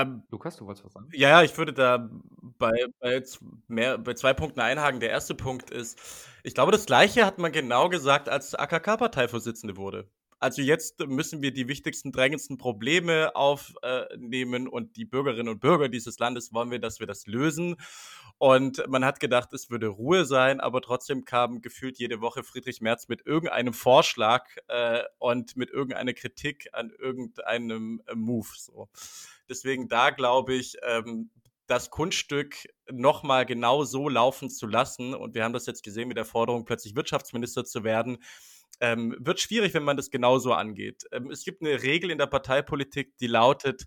[0.02, 1.08] Ähm, Lukas, du wolltest was sagen?
[1.12, 2.10] Ja, ja, ich würde da
[2.58, 3.22] bei, bei,
[3.68, 5.00] mehr, bei zwei Punkten einhaken.
[5.00, 5.98] Der erste Punkt ist,
[6.42, 10.08] ich glaube, das Gleiche hat man genau gesagt, als AKK-Parteivorsitzende wurde.
[10.46, 16.20] Also jetzt müssen wir die wichtigsten, drängendsten Probleme aufnehmen und die Bürgerinnen und Bürger dieses
[16.20, 17.74] Landes wollen wir, dass wir das lösen.
[18.38, 22.80] Und man hat gedacht, es würde Ruhe sein, aber trotzdem kam gefühlt jede Woche Friedrich
[22.80, 28.46] Merz mit irgendeinem Vorschlag äh, und mit irgendeiner Kritik an irgendeinem äh, Move.
[28.56, 28.88] So.
[29.48, 31.30] Deswegen da glaube ich, ähm,
[31.66, 36.16] das Kunststück nochmal genau so laufen zu lassen, und wir haben das jetzt gesehen mit
[36.16, 38.18] der Forderung, plötzlich Wirtschaftsminister zu werden,
[38.80, 41.04] ähm, wird schwierig, wenn man das genauso angeht.
[41.12, 43.86] Ähm, es gibt eine Regel in der Parteipolitik, die lautet,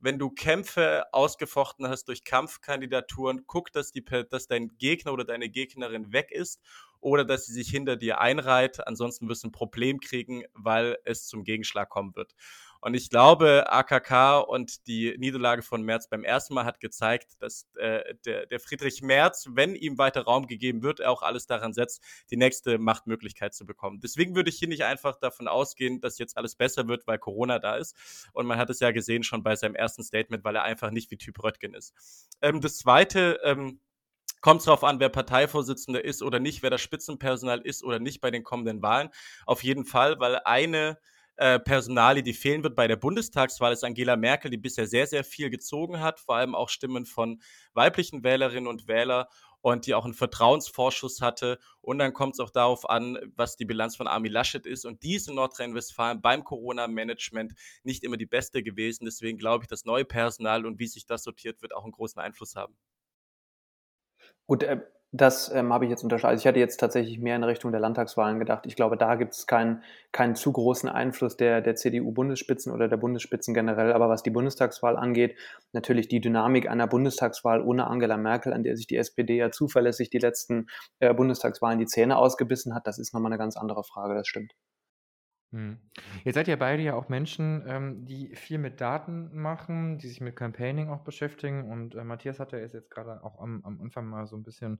[0.00, 5.48] wenn du Kämpfe ausgefochten hast durch Kampfkandidaturen, guck, dass, die, dass dein Gegner oder deine
[5.48, 6.60] Gegnerin weg ist
[7.00, 8.86] oder dass sie sich hinter dir einreiht.
[8.86, 12.34] Ansonsten wirst du ein Problem kriegen, weil es zum Gegenschlag kommen wird.
[12.80, 17.68] Und ich glaube, AKK und die Niederlage von Merz beim ersten Mal hat gezeigt, dass
[17.76, 22.02] äh, der, der Friedrich Merz, wenn ihm weiter Raum gegeben wird, auch alles daran setzt,
[22.30, 24.00] die nächste Machtmöglichkeit zu bekommen.
[24.00, 27.58] Deswegen würde ich hier nicht einfach davon ausgehen, dass jetzt alles besser wird, weil Corona
[27.58, 27.96] da ist.
[28.32, 31.10] Und man hat es ja gesehen schon bei seinem ersten Statement, weil er einfach nicht
[31.10, 31.94] wie Typ Röttgen ist.
[32.42, 33.80] Ähm, das Zweite, ähm,
[34.40, 38.20] Kommt es darauf an, wer Parteivorsitzender ist oder nicht, wer das Spitzenpersonal ist oder nicht
[38.20, 39.10] bei den kommenden Wahlen.
[39.46, 40.98] Auf jeden Fall, weil eine
[41.38, 45.24] äh, Personalie, die fehlen wird bei der Bundestagswahl, ist Angela Merkel, die bisher sehr, sehr
[45.24, 47.40] viel gezogen hat, vor allem auch Stimmen von
[47.74, 49.26] weiblichen Wählerinnen und Wählern
[49.60, 51.58] und die auch einen Vertrauensvorschuss hatte.
[51.80, 54.84] Und dann kommt es auch darauf an, was die Bilanz von Armin Laschet ist.
[54.84, 59.04] Und die ist in Nordrhein-Westfalen beim Corona-Management nicht immer die beste gewesen.
[59.04, 62.20] Deswegen glaube ich, das neue Personal und wie sich das sortiert, wird auch einen großen
[62.20, 62.76] Einfluss haben.
[64.46, 66.32] Gut, äh, das ähm, habe ich jetzt unterschlagen.
[66.32, 68.66] Also ich hatte jetzt tatsächlich mehr in Richtung der Landtagswahlen gedacht.
[68.66, 72.98] Ich glaube, da gibt es keinen, keinen zu großen Einfluss der, der CDU-Bundesspitzen oder der
[72.98, 73.94] Bundesspitzen generell.
[73.94, 75.36] Aber was die Bundestagswahl angeht,
[75.72, 80.10] natürlich die Dynamik einer Bundestagswahl ohne Angela Merkel, an der sich die SPD ja zuverlässig
[80.10, 80.66] die letzten
[81.00, 84.52] äh, Bundestagswahlen die Zähne ausgebissen hat, das ist nochmal eine ganz andere Frage, das stimmt.
[85.52, 85.78] Hm.
[86.24, 90.20] Jetzt seid ihr beide ja auch Menschen, ähm, die viel mit Daten machen, die sich
[90.20, 91.70] mit Campaigning auch beschäftigen.
[91.70, 94.78] Und äh, Matthias hat ja jetzt gerade auch am, am Anfang mal so ein bisschen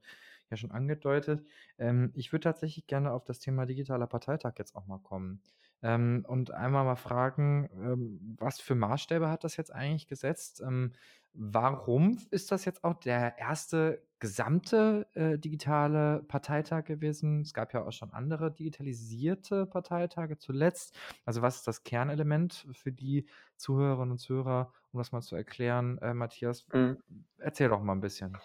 [0.51, 1.47] ja schon angedeutet.
[1.79, 5.43] Ähm, ich würde tatsächlich gerne auf das Thema digitaler Parteitag jetzt auch mal kommen.
[5.83, 10.61] Ähm, und einmal mal fragen, ähm, was für Maßstäbe hat das jetzt eigentlich gesetzt?
[10.61, 10.93] Ähm,
[11.33, 17.43] warum ist das jetzt auch der erste gesamte äh, digitale Parteitag gewesen?
[17.43, 20.95] Es gab ja auch schon andere digitalisierte Parteitage zuletzt.
[21.25, 23.27] Also was ist das Kernelement für die
[23.57, 25.99] Zuhörerinnen und Zuhörer, um das mal zu erklären?
[25.99, 26.99] Äh, Matthias, mhm.
[27.39, 28.37] erzähl doch mal ein bisschen.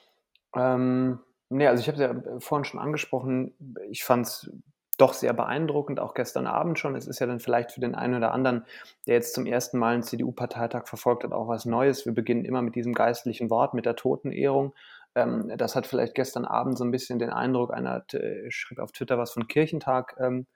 [0.55, 3.53] Ähm, nee, also ich habe es ja vorhin schon angesprochen.
[3.89, 4.51] Ich fand es
[4.97, 6.95] doch sehr beeindruckend, auch gestern Abend schon.
[6.95, 8.65] Es ist ja dann vielleicht für den einen oder anderen,
[9.07, 12.05] der jetzt zum ersten Mal einen CDU-Parteitag verfolgt hat, auch was Neues.
[12.05, 14.73] Wir beginnen immer mit diesem geistlichen Wort, mit der Totenehrung.
[15.15, 18.03] Ähm, das hat vielleicht gestern Abend so ein bisschen den Eindruck, einer
[18.49, 20.47] schrieb auf Twitter was von Kirchentag ähm,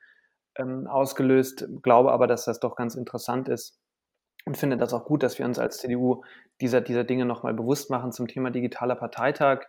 [0.58, 3.80] ähm, ausgelöst, glaube aber, dass das doch ganz interessant ist
[4.48, 6.24] und finde das auch gut, dass wir uns als CDU
[6.62, 9.66] dieser, dieser Dinge nochmal bewusst machen zum Thema digitaler Parteitag.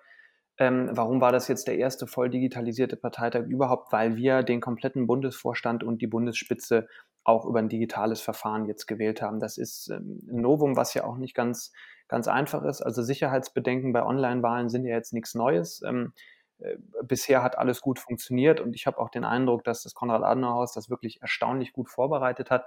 [0.56, 3.92] Ähm, warum war das jetzt der erste voll digitalisierte Parteitag überhaupt?
[3.92, 6.88] Weil wir den kompletten Bundesvorstand und die Bundesspitze
[7.28, 9.38] auch über ein digitales Verfahren jetzt gewählt haben.
[9.38, 11.72] Das ist ähm, ein Novum, was ja auch nicht ganz,
[12.08, 12.80] ganz einfach ist.
[12.80, 15.82] Also Sicherheitsbedenken bei Online-Wahlen sind ja jetzt nichts Neues.
[15.86, 16.14] Ähm,
[16.58, 20.72] äh, bisher hat alles gut funktioniert und ich habe auch den Eindruck, dass das Konrad-Adenauer-Haus
[20.72, 22.64] das wirklich erstaunlich gut vorbereitet hat.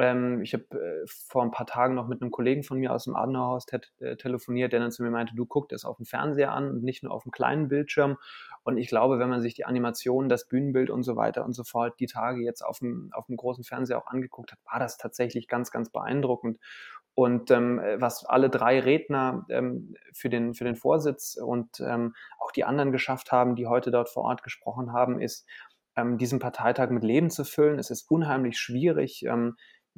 [0.00, 3.04] Ähm, ich habe äh, vor ein paar Tagen noch mit einem Kollegen von mir aus
[3.04, 6.06] dem Adenauerhaus te äh, telefoniert, der dann zu mir meinte, du guckst es auf dem
[6.06, 8.16] Fernseher an und nicht nur auf dem kleinen Bildschirm.
[8.62, 11.64] Und ich glaube, wenn man sich die Animation, das Bühnenbild und so weiter und so
[11.64, 14.96] fort die Tage jetzt auf dem, auf dem großen Fernseher auch angeguckt hat, war das
[14.96, 16.58] tatsächlich ganz, ganz beeindruckend.
[17.14, 22.52] Und ähm, was alle drei Redner ähm, für, den, für den Vorsitz und ähm, auch
[22.52, 25.46] die anderen geschafft haben, die heute dort vor Ort gesprochen haben, ist,
[25.96, 27.78] ähm, diesen Parteitag mit Leben zu füllen.
[27.78, 29.24] Es ist unheimlich schwierig.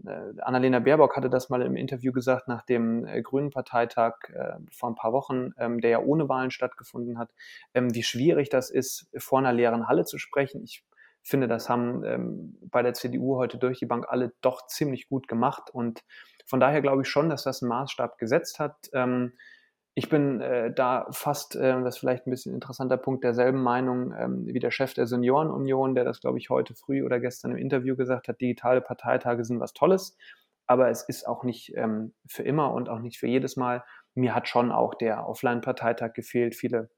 [0.06, 4.54] Äh, Annalena Baerbock hatte das mal im Interview gesagt nach dem äh, Grünen Parteitag äh,
[4.70, 7.30] vor ein paar Wochen, ähm, der ja ohne Wahlen stattgefunden hat,
[7.74, 10.62] ähm, wie schwierig das ist, vor einer leeren Halle zu sprechen.
[10.64, 10.84] Ich
[11.22, 15.28] finde, das haben ähm, bei der CDU heute durch die Bank alle doch ziemlich gut
[15.28, 16.02] gemacht und
[16.46, 18.90] von daher glaube ich schon, dass das einen Maßstab gesetzt hat.
[18.92, 19.32] Ähm,
[19.94, 23.62] ich bin äh, da fast, äh, das ist vielleicht ein bisschen ein interessanter Punkt, derselben
[23.62, 27.52] Meinung ähm, wie der Chef der Seniorenunion, der das, glaube ich, heute früh oder gestern
[27.52, 30.16] im Interview gesagt hat, digitale Parteitage sind was Tolles.
[30.66, 33.84] aber es ist auch nicht ähm, für immer und auch nicht für jedes Mal.
[34.14, 36.90] Mir hat schon auch der Offline-Parteitag gefehlt, viele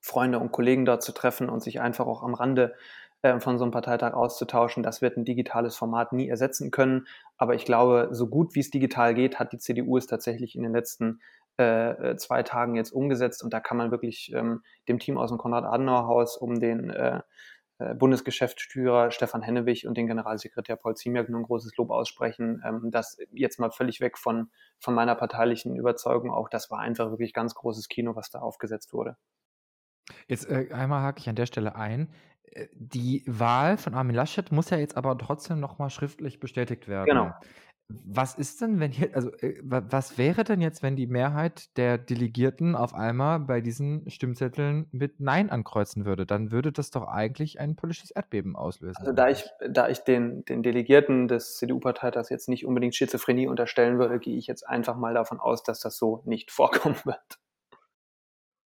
[0.00, 2.74] Freunde und Kollegen dort zu treffen und sich einfach auch am Rande
[3.22, 4.82] äh, von so einem Parteitag auszutauschen.
[4.82, 7.06] Das wird ein digitales Format nie ersetzen können.
[7.36, 10.62] Aber ich glaube, so gut wie es digital geht, hat die CDU es tatsächlich in
[10.62, 11.20] den letzten
[11.58, 13.42] äh, äh, zwei Tagen jetzt umgesetzt.
[13.42, 17.20] Und da kann man wirklich ähm, dem Team aus dem Konrad-Adenauer-Haus um den äh,
[17.78, 22.62] äh, Bundesgeschäftsführer Stefan Hennewig und den Generalsekretär Paul Ziemiak nur ein großes Lob aussprechen.
[22.64, 27.10] Ähm, das jetzt mal völlig weg von, von meiner parteilichen Überzeugung auch, das war einfach
[27.10, 29.16] wirklich ganz großes Kino, was da aufgesetzt wurde.
[30.26, 32.14] Jetzt äh, einmal hake ich an der Stelle ein.
[32.44, 37.06] Äh, die Wahl von Armin Laschet muss ja jetzt aber trotzdem nochmal schriftlich bestätigt werden.
[37.06, 37.32] Genau.
[37.88, 41.98] Was ist denn, wenn hier, also äh, was wäre denn jetzt, wenn die Mehrheit der
[41.98, 46.26] Delegierten auf einmal bei diesen Stimmzetteln mit Nein ankreuzen würde?
[46.26, 48.96] Dann würde das doch eigentlich ein politisches Erdbeben auslösen.
[48.98, 53.98] Also da ich, da ich den, den Delegierten des CDU-Parteitags jetzt nicht unbedingt Schizophrenie unterstellen
[53.98, 57.38] würde, gehe ich jetzt einfach mal davon aus, dass das so nicht vorkommen wird.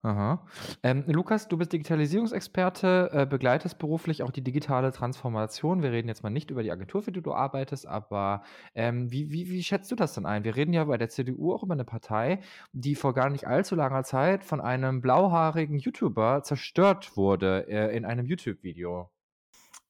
[0.03, 0.47] Aha.
[0.83, 5.83] Ähm, Lukas, du bist Digitalisierungsexperte, äh, begleitest beruflich auch die digitale Transformation.
[5.83, 8.43] Wir reden jetzt mal nicht über die Agentur, für die du arbeitest, aber
[8.75, 10.43] ähm, wie, wie, wie schätzt du das denn ein?
[10.45, 12.41] Wir reden ja bei der CDU auch über eine Partei,
[12.73, 18.07] die vor gar nicht allzu langer Zeit von einem blauhaarigen YouTuber zerstört wurde äh, in
[18.07, 19.11] einem YouTube-Video.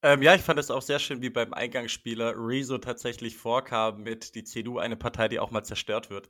[0.03, 4.35] Ähm, ja, ich fand es auch sehr schön, wie beim Eingangsspieler Rezo tatsächlich vorkam mit
[4.35, 6.27] die CDU, eine Partei, die auch mal zerstört wird.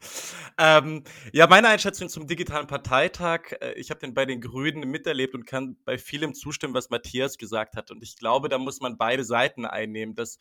[0.59, 5.35] Ähm, ja, meine Einschätzung zum digitalen Parteitag, äh, ich habe den bei den Grünen miterlebt
[5.35, 7.93] und kann bei vielem zustimmen, was Matthias gesagt hat.
[7.93, 10.17] Und ich glaube, da muss man beide Seiten einnehmen.
[10.17, 10.39] Das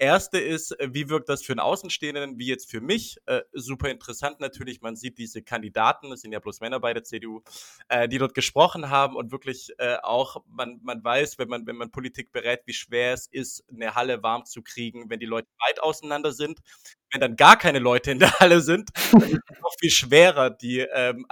[0.00, 3.18] Erste ist, äh, wie wirkt das für einen Außenstehenden, wie jetzt für mich?
[3.26, 7.04] Äh, super interessant natürlich, man sieht diese Kandidaten, es sind ja bloß Männer bei der
[7.04, 7.42] CDU,
[7.88, 11.76] äh, die dort gesprochen haben und wirklich äh, auch, man, man weiß, wenn man, wenn
[11.76, 15.48] man Politik berät, wie schwer es ist, eine Halle warm zu kriegen, wenn die Leute
[15.68, 16.60] weit auseinander sind
[17.10, 20.50] wenn dann gar keine Leute in der Halle sind, dann ist es noch viel schwerer.
[20.50, 21.26] Die, ähm,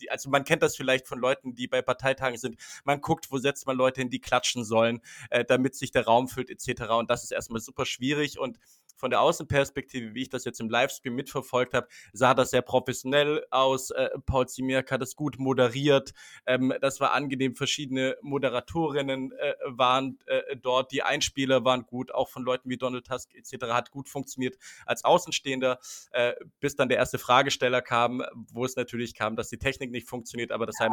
[0.00, 2.56] die, also man kennt das vielleicht von Leuten, die bei Parteitagen sind.
[2.84, 6.28] Man guckt, wo setzt man Leute hin, die klatschen sollen, äh, damit sich der Raum
[6.28, 6.90] füllt, etc.
[6.90, 8.38] Und das ist erstmal super schwierig.
[8.38, 8.58] Und
[8.96, 13.44] von der Außenperspektive, wie ich das jetzt im Livestream mitverfolgt habe, sah das sehr professionell
[13.50, 13.90] aus.
[13.90, 16.12] Äh, Paul Ziemiak hat das gut moderiert.
[16.46, 17.54] Ähm, das war angenehm.
[17.54, 20.92] Verschiedene Moderatorinnen äh, waren äh, dort.
[20.92, 23.66] Die Einspieler waren gut, auch von Leuten wie Donald Tusk etc.
[23.72, 25.78] hat gut funktioniert als Außenstehender,
[26.12, 30.08] äh, bis dann der erste Fragesteller kam, wo es natürlich kam, dass die Technik nicht
[30.08, 30.92] funktioniert, aber das Herr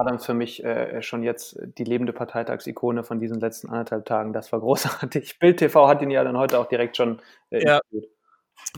[0.00, 4.32] Adams für mich äh, schon jetzt die lebende Parteitagsikone von diesen letzten anderthalb Tagen.
[4.32, 5.38] Das war großartig.
[5.38, 7.11] Bild TV hat ihn ja dann heute auch direkt schon
[7.50, 7.80] äh, ja.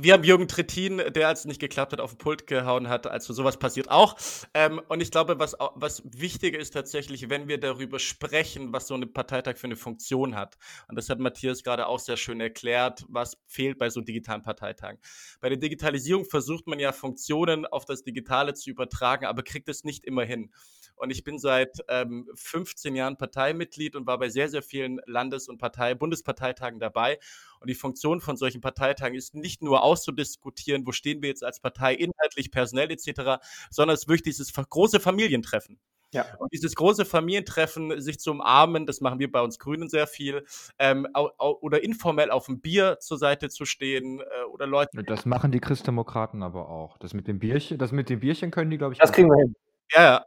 [0.01, 3.07] Wir haben Jürgen Trittin, der als es nicht geklappt hat, auf den Pult gehauen hat,
[3.07, 4.17] also sowas passiert auch.
[4.53, 8.95] Ähm, und ich glaube, was, was wichtiger ist tatsächlich, wenn wir darüber sprechen, was so
[8.95, 10.57] ein Parteitag für eine Funktion hat.
[10.89, 14.99] Und das hat Matthias gerade auch sehr schön erklärt, was fehlt bei so digitalen Parteitagen.
[15.41, 19.85] Bei der Digitalisierung versucht man ja Funktionen auf das Digitale zu übertragen, aber kriegt es
[19.85, 20.51] nicht immer hin.
[20.97, 25.49] Und ich bin seit ähm, 15 Jahren Parteimitglied und war bei sehr, sehr vielen Landes-
[25.49, 27.19] und Partei Bundesparteitagen dabei.
[27.61, 31.61] Und die Funktion von solchen Parteitagen ist nicht nur auszudiskutieren, wo stehen wir jetzt als
[31.61, 35.79] Partei inhaltlich, personell etc., sondern es ist wirklich dieses große Familientreffen.
[36.15, 36.27] Ja.
[36.39, 40.45] Und dieses große Familientreffen, sich zu umarmen, das machen wir bei uns Grünen sehr viel,
[40.79, 45.03] ähm, oder informell auf dem Bier zur Seite zu stehen äh, oder Leute.
[45.03, 46.99] Das machen die Christdemokraten aber auch.
[46.99, 49.01] Das mit dem Bierchen, das mit dem Bierchen können die, glaube ich.
[49.01, 49.57] Das kriegen wir hin.
[49.93, 50.25] Ja, ja.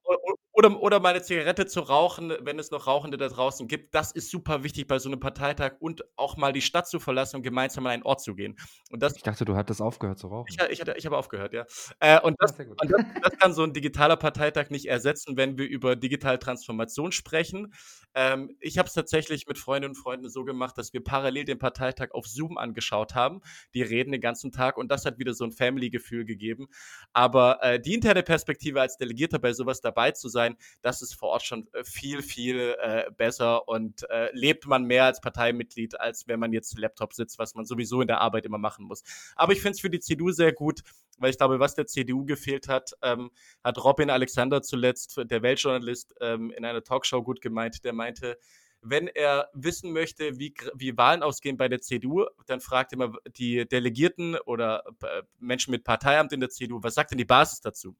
[0.58, 3.93] Oder, oder mal eine Zigarette zu rauchen, wenn es noch Rauchende da draußen gibt.
[3.93, 7.36] Das ist super wichtig bei so einem Parteitag und auch mal die Stadt zu verlassen
[7.36, 8.58] und gemeinsam an einen Ort zu gehen.
[8.89, 10.48] Und das, ich dachte, du hattest aufgehört zu rauchen.
[10.50, 11.67] Ich, ich, ich habe aufgehört, ja.
[12.00, 15.60] Äh, und, das, ja, und das, das, kann so ein digitaler Parteitag nicht ersetzen, wenn
[15.60, 17.72] wir über digitale Transformation sprechen.
[18.15, 21.60] Ähm, ich habe es tatsächlich mit Freundinnen und Freunden so gemacht, dass wir parallel den
[21.60, 23.41] Parteitag auf Zoom angeschaut haben.
[23.76, 26.65] Die reden den ganzen Tag und das hat wieder so ein Family-Gefühl gegeben.
[27.13, 30.47] Aber äh, die interne Perspektive als Delegierter bei sowas dabei zu sein,
[30.82, 35.06] das ist vor Ort schon äh, viel, viel äh, besser und äh, lebt man mehr
[35.06, 38.60] als Parteimitglied, als wenn man jetzt Laptop sitzt, was man sowieso in der Arbeit immer
[38.60, 39.04] machen muss.
[39.36, 40.82] Aber ich finde es für die CDU sehr gut,
[41.18, 43.32] weil ich glaube, was der CDU gefehlt hat, ähm,
[43.64, 48.38] hat Robin Alexander zuletzt, der Weltjournalist, ähm, in einer Talkshow gut gemeint, der meinte,
[48.82, 53.12] wenn er wissen möchte, wie, wie Wahlen ausgehen bei der CDU, dann fragt er mal
[53.36, 57.62] die Delegierten oder äh, Menschen mit Parteiamt in der CDU, was sagt denn die Basis
[57.62, 57.96] dazu?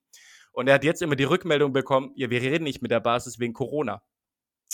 [0.58, 3.38] Und er hat jetzt immer die Rückmeldung bekommen, ja, wir reden nicht mit der Basis
[3.38, 4.02] wegen Corona.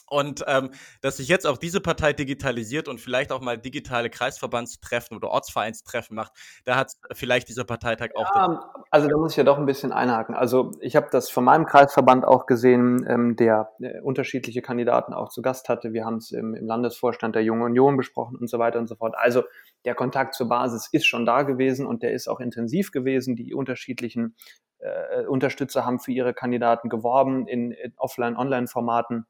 [0.10, 0.70] Und ähm,
[1.02, 6.16] dass sich jetzt auch diese Partei digitalisiert und vielleicht auch mal digitale Kreisverbandstreffen oder Ortsvereinstreffen
[6.16, 6.32] macht,
[6.64, 8.34] da hat vielleicht dieser Parteitag auch.
[8.34, 10.36] Ja, also da muss ich ja doch ein bisschen einhaken.
[10.36, 15.30] Also ich habe das von meinem Kreisverband auch gesehen, ähm, der äh, unterschiedliche Kandidaten auch
[15.30, 15.92] zu Gast hatte.
[15.92, 18.96] Wir haben es im, im, Landesvorstand der Jungen Union besprochen und so weiter und so
[18.96, 19.16] fort.
[19.18, 19.44] Also
[19.84, 23.36] der Kontakt zur Basis ist schon da gewesen und der ist auch intensiv gewesen.
[23.36, 24.36] Die unterschiedlichen
[24.84, 29.26] äh, Unterstützer haben für ihre Kandidaten geworben in, in Offline-Online-Formaten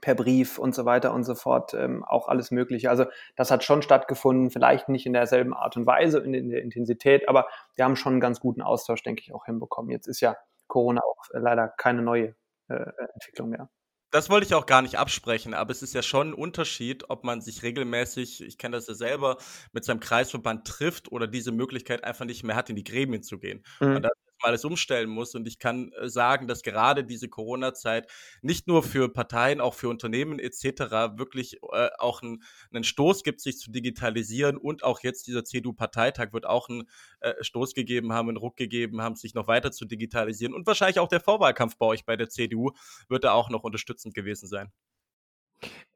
[0.00, 2.90] per Brief und so weiter und so fort, ähm, auch alles Mögliche.
[2.90, 3.06] Also
[3.36, 7.28] das hat schon stattgefunden, vielleicht nicht in derselben Art und Weise, in, in der Intensität,
[7.28, 9.90] aber wir haben schon einen ganz guten Austausch, denke ich, auch hinbekommen.
[9.90, 10.36] Jetzt ist ja
[10.68, 12.34] Corona auch äh, leider keine neue
[12.68, 13.68] äh, Entwicklung mehr.
[14.12, 17.22] Das wollte ich auch gar nicht absprechen, aber es ist ja schon ein Unterschied, ob
[17.22, 19.36] man sich regelmäßig, ich kenne das ja selber,
[19.72, 23.38] mit seinem Kreisverband trifft oder diese Möglichkeit einfach nicht mehr hat, in die Gremien zu
[23.38, 23.64] gehen.
[23.78, 23.96] Mhm.
[23.96, 24.12] Und das
[24.42, 25.34] alles umstellen muss.
[25.34, 28.10] Und ich kann äh, sagen, dass gerade diese Corona-Zeit
[28.42, 31.16] nicht nur für Parteien, auch für Unternehmen etc.
[31.16, 34.56] wirklich äh, auch einen, einen Stoß gibt, sich zu digitalisieren.
[34.56, 36.88] Und auch jetzt dieser CDU-Parteitag wird auch einen
[37.20, 40.54] äh, Stoß gegeben haben, einen Ruck gegeben haben, sich noch weiter zu digitalisieren.
[40.54, 42.70] Und wahrscheinlich auch der Vorwahlkampf bei euch bei der CDU
[43.08, 44.70] wird da auch noch unterstützend gewesen sein.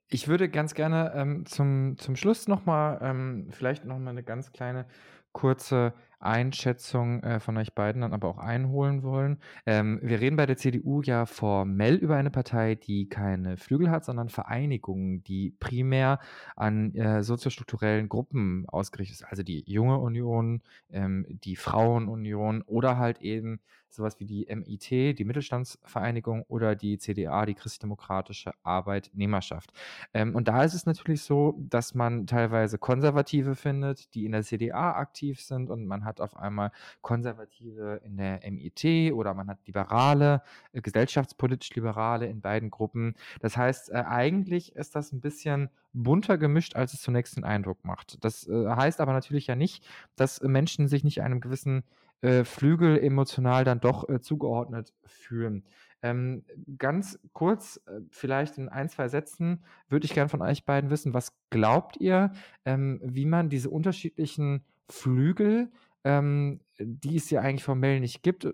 [0.09, 4.87] Ich würde ganz gerne ähm, zum, zum Schluss nochmal, ähm, vielleicht nochmal eine ganz kleine
[5.33, 5.93] kurze
[6.25, 9.39] Einschätzung äh, von euch beiden dann aber auch einholen wollen.
[9.67, 14.05] Ähm, wir reden bei der CDU ja formell über eine Partei, die keine Flügel hat,
[14.05, 16.19] sondern Vereinigungen, die primär
[16.57, 19.25] an äh, soziostrukturellen Gruppen ausgerichtet ist.
[19.25, 23.61] Also die Junge Union, ähm, die Frauenunion oder halt eben
[23.95, 29.73] sowas wie die MIT, die Mittelstandsvereinigung oder die CDA, die Christdemokratische Arbeitnehmerschaft.
[30.13, 34.43] Ähm, und da ist es natürlich so, dass man teilweise Konservative findet, die in der
[34.43, 36.71] CDA aktiv sind und man hat auf einmal
[37.03, 40.43] Konservative in der MIT oder man hat Liberale,
[40.73, 43.15] äh, gesellschaftspolitisch Liberale in beiden Gruppen.
[43.41, 47.85] Das heißt, äh, eigentlich ist das ein bisschen bunter gemischt, als es zunächst den Eindruck
[47.85, 48.23] macht.
[48.25, 49.87] Das äh, heißt aber natürlich ja nicht,
[50.17, 51.85] dass Menschen sich nicht einem gewissen
[52.21, 55.65] äh, Flügel emotional dann doch äh, zugeordnet fühlen.
[56.03, 56.45] Ähm,
[56.79, 61.15] ganz kurz, äh, vielleicht in ein, zwei Sätzen, würde ich gerne von euch beiden wissen,
[61.15, 62.33] was glaubt ihr,
[62.65, 65.71] ähm, wie man diese unterschiedlichen Flügel,
[66.05, 68.53] ähm, die es ja eigentlich formell nicht gibt, äh,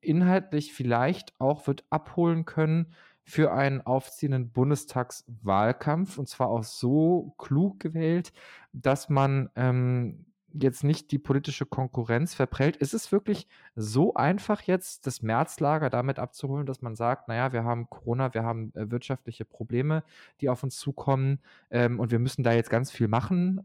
[0.00, 2.92] inhaltlich vielleicht auch wird abholen können
[3.24, 8.32] für einen aufziehenden Bundestagswahlkampf und zwar auch so klug gewählt,
[8.72, 12.76] dass man ähm, jetzt nicht die politische Konkurrenz verprellt.
[12.76, 17.64] Ist es wirklich so einfach jetzt, das Märzlager damit abzuholen, dass man sagt, naja, wir
[17.64, 20.02] haben Corona, wir haben äh, wirtschaftliche Probleme,
[20.40, 21.40] die auf uns zukommen
[21.70, 23.62] ähm, und wir müssen da jetzt ganz viel machen.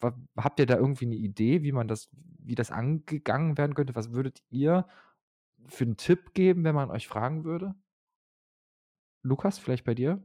[0.00, 2.08] Äh, habt ihr da irgendwie eine Idee, wie man das,
[2.38, 3.94] wie das angegangen werden könnte?
[3.94, 4.86] Was würdet ihr
[5.66, 7.74] für einen Tipp geben, wenn man euch fragen würde?
[9.22, 10.22] Lukas, vielleicht bei dir?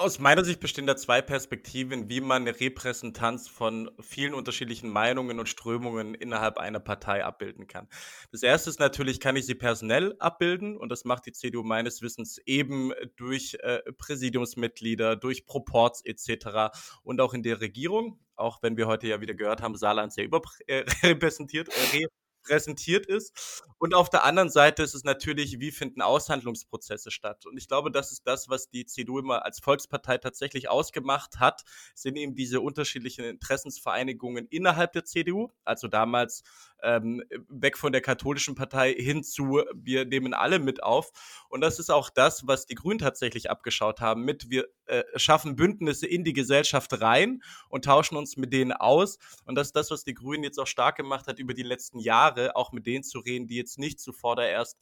[0.00, 5.38] Aus meiner Sicht bestehen da zwei Perspektiven, wie man eine Repräsentanz von vielen unterschiedlichen Meinungen
[5.38, 7.86] und Strömungen innerhalb einer Partei abbilden kann.
[8.32, 12.00] Das erste ist natürlich, kann ich sie personell abbilden und das macht die CDU meines
[12.00, 16.74] Wissens eben durch äh, Präsidiumsmitglieder, durch Proports etc.
[17.02, 20.24] und auch in der Regierung, auch wenn wir heute ja wieder gehört haben, Saarland sehr
[20.24, 21.72] überrepräsentiert, äh,
[22.42, 23.64] präsentiert ist.
[23.78, 27.46] Und auf der anderen Seite ist es natürlich, wie finden Aushandlungsprozesse statt?
[27.46, 31.62] Und ich glaube, das ist das, was die CDU immer als Volkspartei tatsächlich ausgemacht hat,
[31.94, 35.48] sind eben diese unterschiedlichen Interessensvereinigungen innerhalb der CDU.
[35.64, 36.42] Also damals
[36.82, 41.10] ähm, weg von der katholischen Partei hin zu, wir nehmen alle mit auf.
[41.48, 45.56] Und das ist auch das, was die Grünen tatsächlich abgeschaut haben, mit wir äh, schaffen
[45.56, 49.18] Bündnisse in die Gesellschaft rein und tauschen uns mit denen aus.
[49.44, 51.98] Und das ist das, was die Grünen jetzt auch stark gemacht hat, über die letzten
[51.98, 54.78] Jahre auch mit denen zu reden, die jetzt nicht zuvor da erst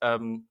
[0.00, 0.48] ähm,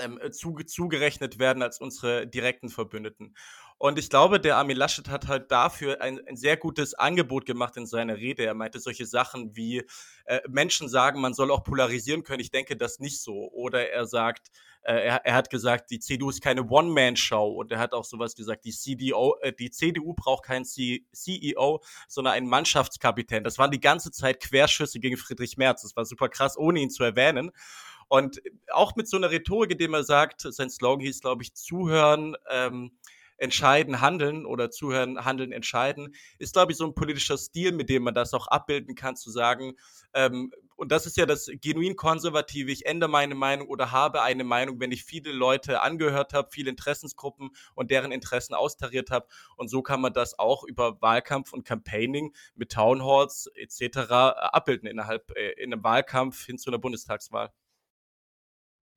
[0.00, 3.34] ähm, zugerechnet werden als unsere direkten Verbündeten.
[3.78, 7.76] Und ich glaube, der Armin Laschet hat halt dafür ein, ein sehr gutes Angebot gemacht
[7.76, 8.44] in seiner Rede.
[8.44, 9.84] Er meinte solche Sachen wie
[10.24, 12.40] äh, Menschen sagen, man soll auch polarisieren können.
[12.40, 13.50] Ich denke das nicht so.
[13.52, 14.48] Oder er sagt,
[14.82, 17.48] äh, er, er, hat gesagt, die CDU ist keine One-Man-Show.
[17.48, 21.82] Und er hat auch sowas gesagt, die, CDO, äh, die CDU braucht keinen C CEO,
[22.08, 23.44] sondern einen Mannschaftskapitän.
[23.44, 25.82] Das waren die ganze Zeit Querschüsse gegen Friedrich Merz.
[25.82, 27.50] Das war super krass, ohne ihn zu erwähnen.
[28.08, 28.40] Und
[28.72, 32.92] auch mit so einer Rhetorik, indem er sagt, sein Slogan hieß, glaube ich, zuhören, ähm,
[33.36, 38.02] entscheiden, handeln oder zuhören, handeln, entscheiden, ist, glaube ich, so ein politischer Stil, mit dem
[38.02, 39.74] man das auch abbilden kann, zu sagen,
[40.14, 44.44] ähm, und das ist ja das genuin konservative, ich ändere meine Meinung oder habe eine
[44.44, 49.26] Meinung, wenn ich viele Leute angehört habe, viele Interessensgruppen und deren Interessen austariert habe.
[49.56, 54.10] Und so kann man das auch über Wahlkampf und Campaigning mit Townhalls etc.
[54.10, 57.52] abbilden innerhalb äh, in einem Wahlkampf hin zu einer Bundestagswahl.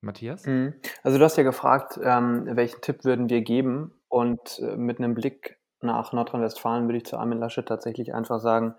[0.00, 0.46] Matthias?
[0.46, 0.74] Mhm.
[1.02, 3.94] Also du hast ja gefragt, ähm, welchen Tipp würden wir geben?
[4.08, 8.74] Und äh, mit einem Blick nach Nordrhein-Westfalen würde ich zu Armin Laschet tatsächlich einfach sagen,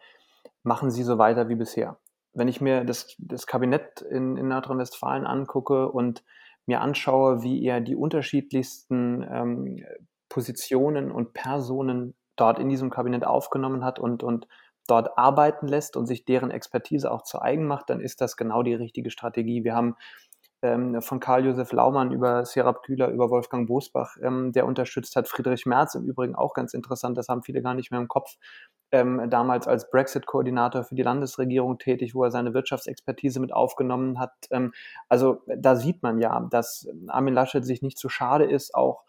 [0.64, 1.98] machen Sie so weiter wie bisher.
[2.34, 6.24] Wenn ich mir das, das Kabinett in, in Nordrhein-Westfalen angucke und
[6.66, 9.86] mir anschaue, wie er die unterschiedlichsten ähm,
[10.30, 14.48] Positionen und Personen dort in diesem Kabinett aufgenommen hat und, und
[14.88, 18.64] dort arbeiten lässt und sich deren Expertise auch zu eigen macht, dann ist das genau
[18.64, 19.64] die richtige Strategie.
[19.64, 19.96] Wir haben
[20.62, 25.28] ähm, von Karl-Josef Laumann über Serap Kühler, über Wolfgang Bosbach, ähm, der unterstützt hat.
[25.28, 28.36] Friedrich Merz im Übrigen auch ganz interessant, das haben viele gar nicht mehr im Kopf.
[28.92, 34.34] Ähm, damals als Brexit-Koordinator für die Landesregierung tätig, wo er seine Wirtschaftsexpertise mit aufgenommen hat.
[34.52, 34.74] Ähm,
[35.10, 39.04] also da sieht man ja, dass Armin Laschet sich nicht zu schade ist, auch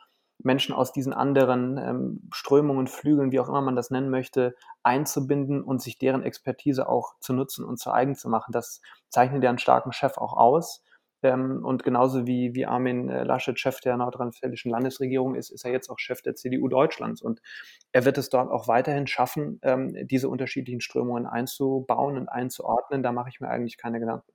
[0.45, 5.63] Menschen aus diesen anderen ähm, Strömungen, Flügeln, wie auch immer man das nennen möchte, einzubinden
[5.63, 8.53] und sich deren Expertise auch zu nutzen und zu eigen zu machen.
[8.53, 10.83] Das zeichnet ja einen starken Chef auch aus.
[11.23, 15.73] Ähm, und genauso wie, wie Armin äh, Laschet Chef der nordrhein-westfälischen Landesregierung ist, ist er
[15.73, 17.23] jetzt auch Chef der CDU Deutschlands.
[17.23, 17.41] Und
[17.93, 23.03] er wird es dort auch weiterhin schaffen, ähm, diese unterschiedlichen Strömungen einzubauen und einzuordnen.
[23.03, 24.33] Da mache ich mir eigentlich keine Gedanken.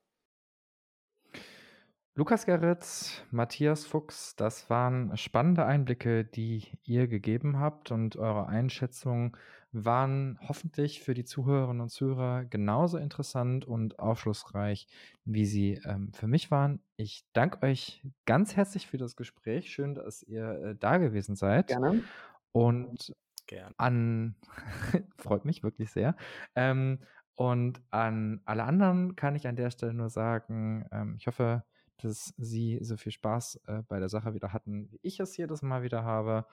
[2.15, 9.37] Lukas Gerritz, Matthias Fuchs, das waren spannende Einblicke, die ihr gegeben habt und eure Einschätzungen
[9.71, 14.87] waren hoffentlich für die Zuhörerinnen und Zuhörer genauso interessant und aufschlussreich,
[15.25, 16.81] wie sie ähm, für mich waren.
[16.95, 19.69] Ich danke euch ganz herzlich für das Gespräch.
[19.71, 21.67] Schön, dass ihr äh, da gewesen seid.
[21.67, 22.03] Gerne.
[22.51, 23.13] Und
[23.45, 23.75] Gerne.
[23.77, 24.35] an,
[25.17, 26.15] freut mich wirklich sehr.
[26.55, 26.99] Ähm,
[27.35, 31.63] und an alle anderen kann ich an der Stelle nur sagen, ähm, ich hoffe,
[31.97, 35.61] dass Sie so viel Spaß äh, bei der Sache wieder hatten, wie ich es jedes
[35.61, 36.45] Mal wieder habe.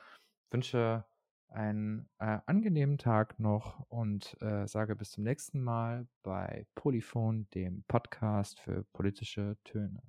[0.51, 1.05] Wünsche
[1.55, 7.85] einen äh, angenehmen Tag noch und äh, sage bis zum nächsten Mal bei Polyphon, dem
[7.89, 10.03] Podcast für politische Töne.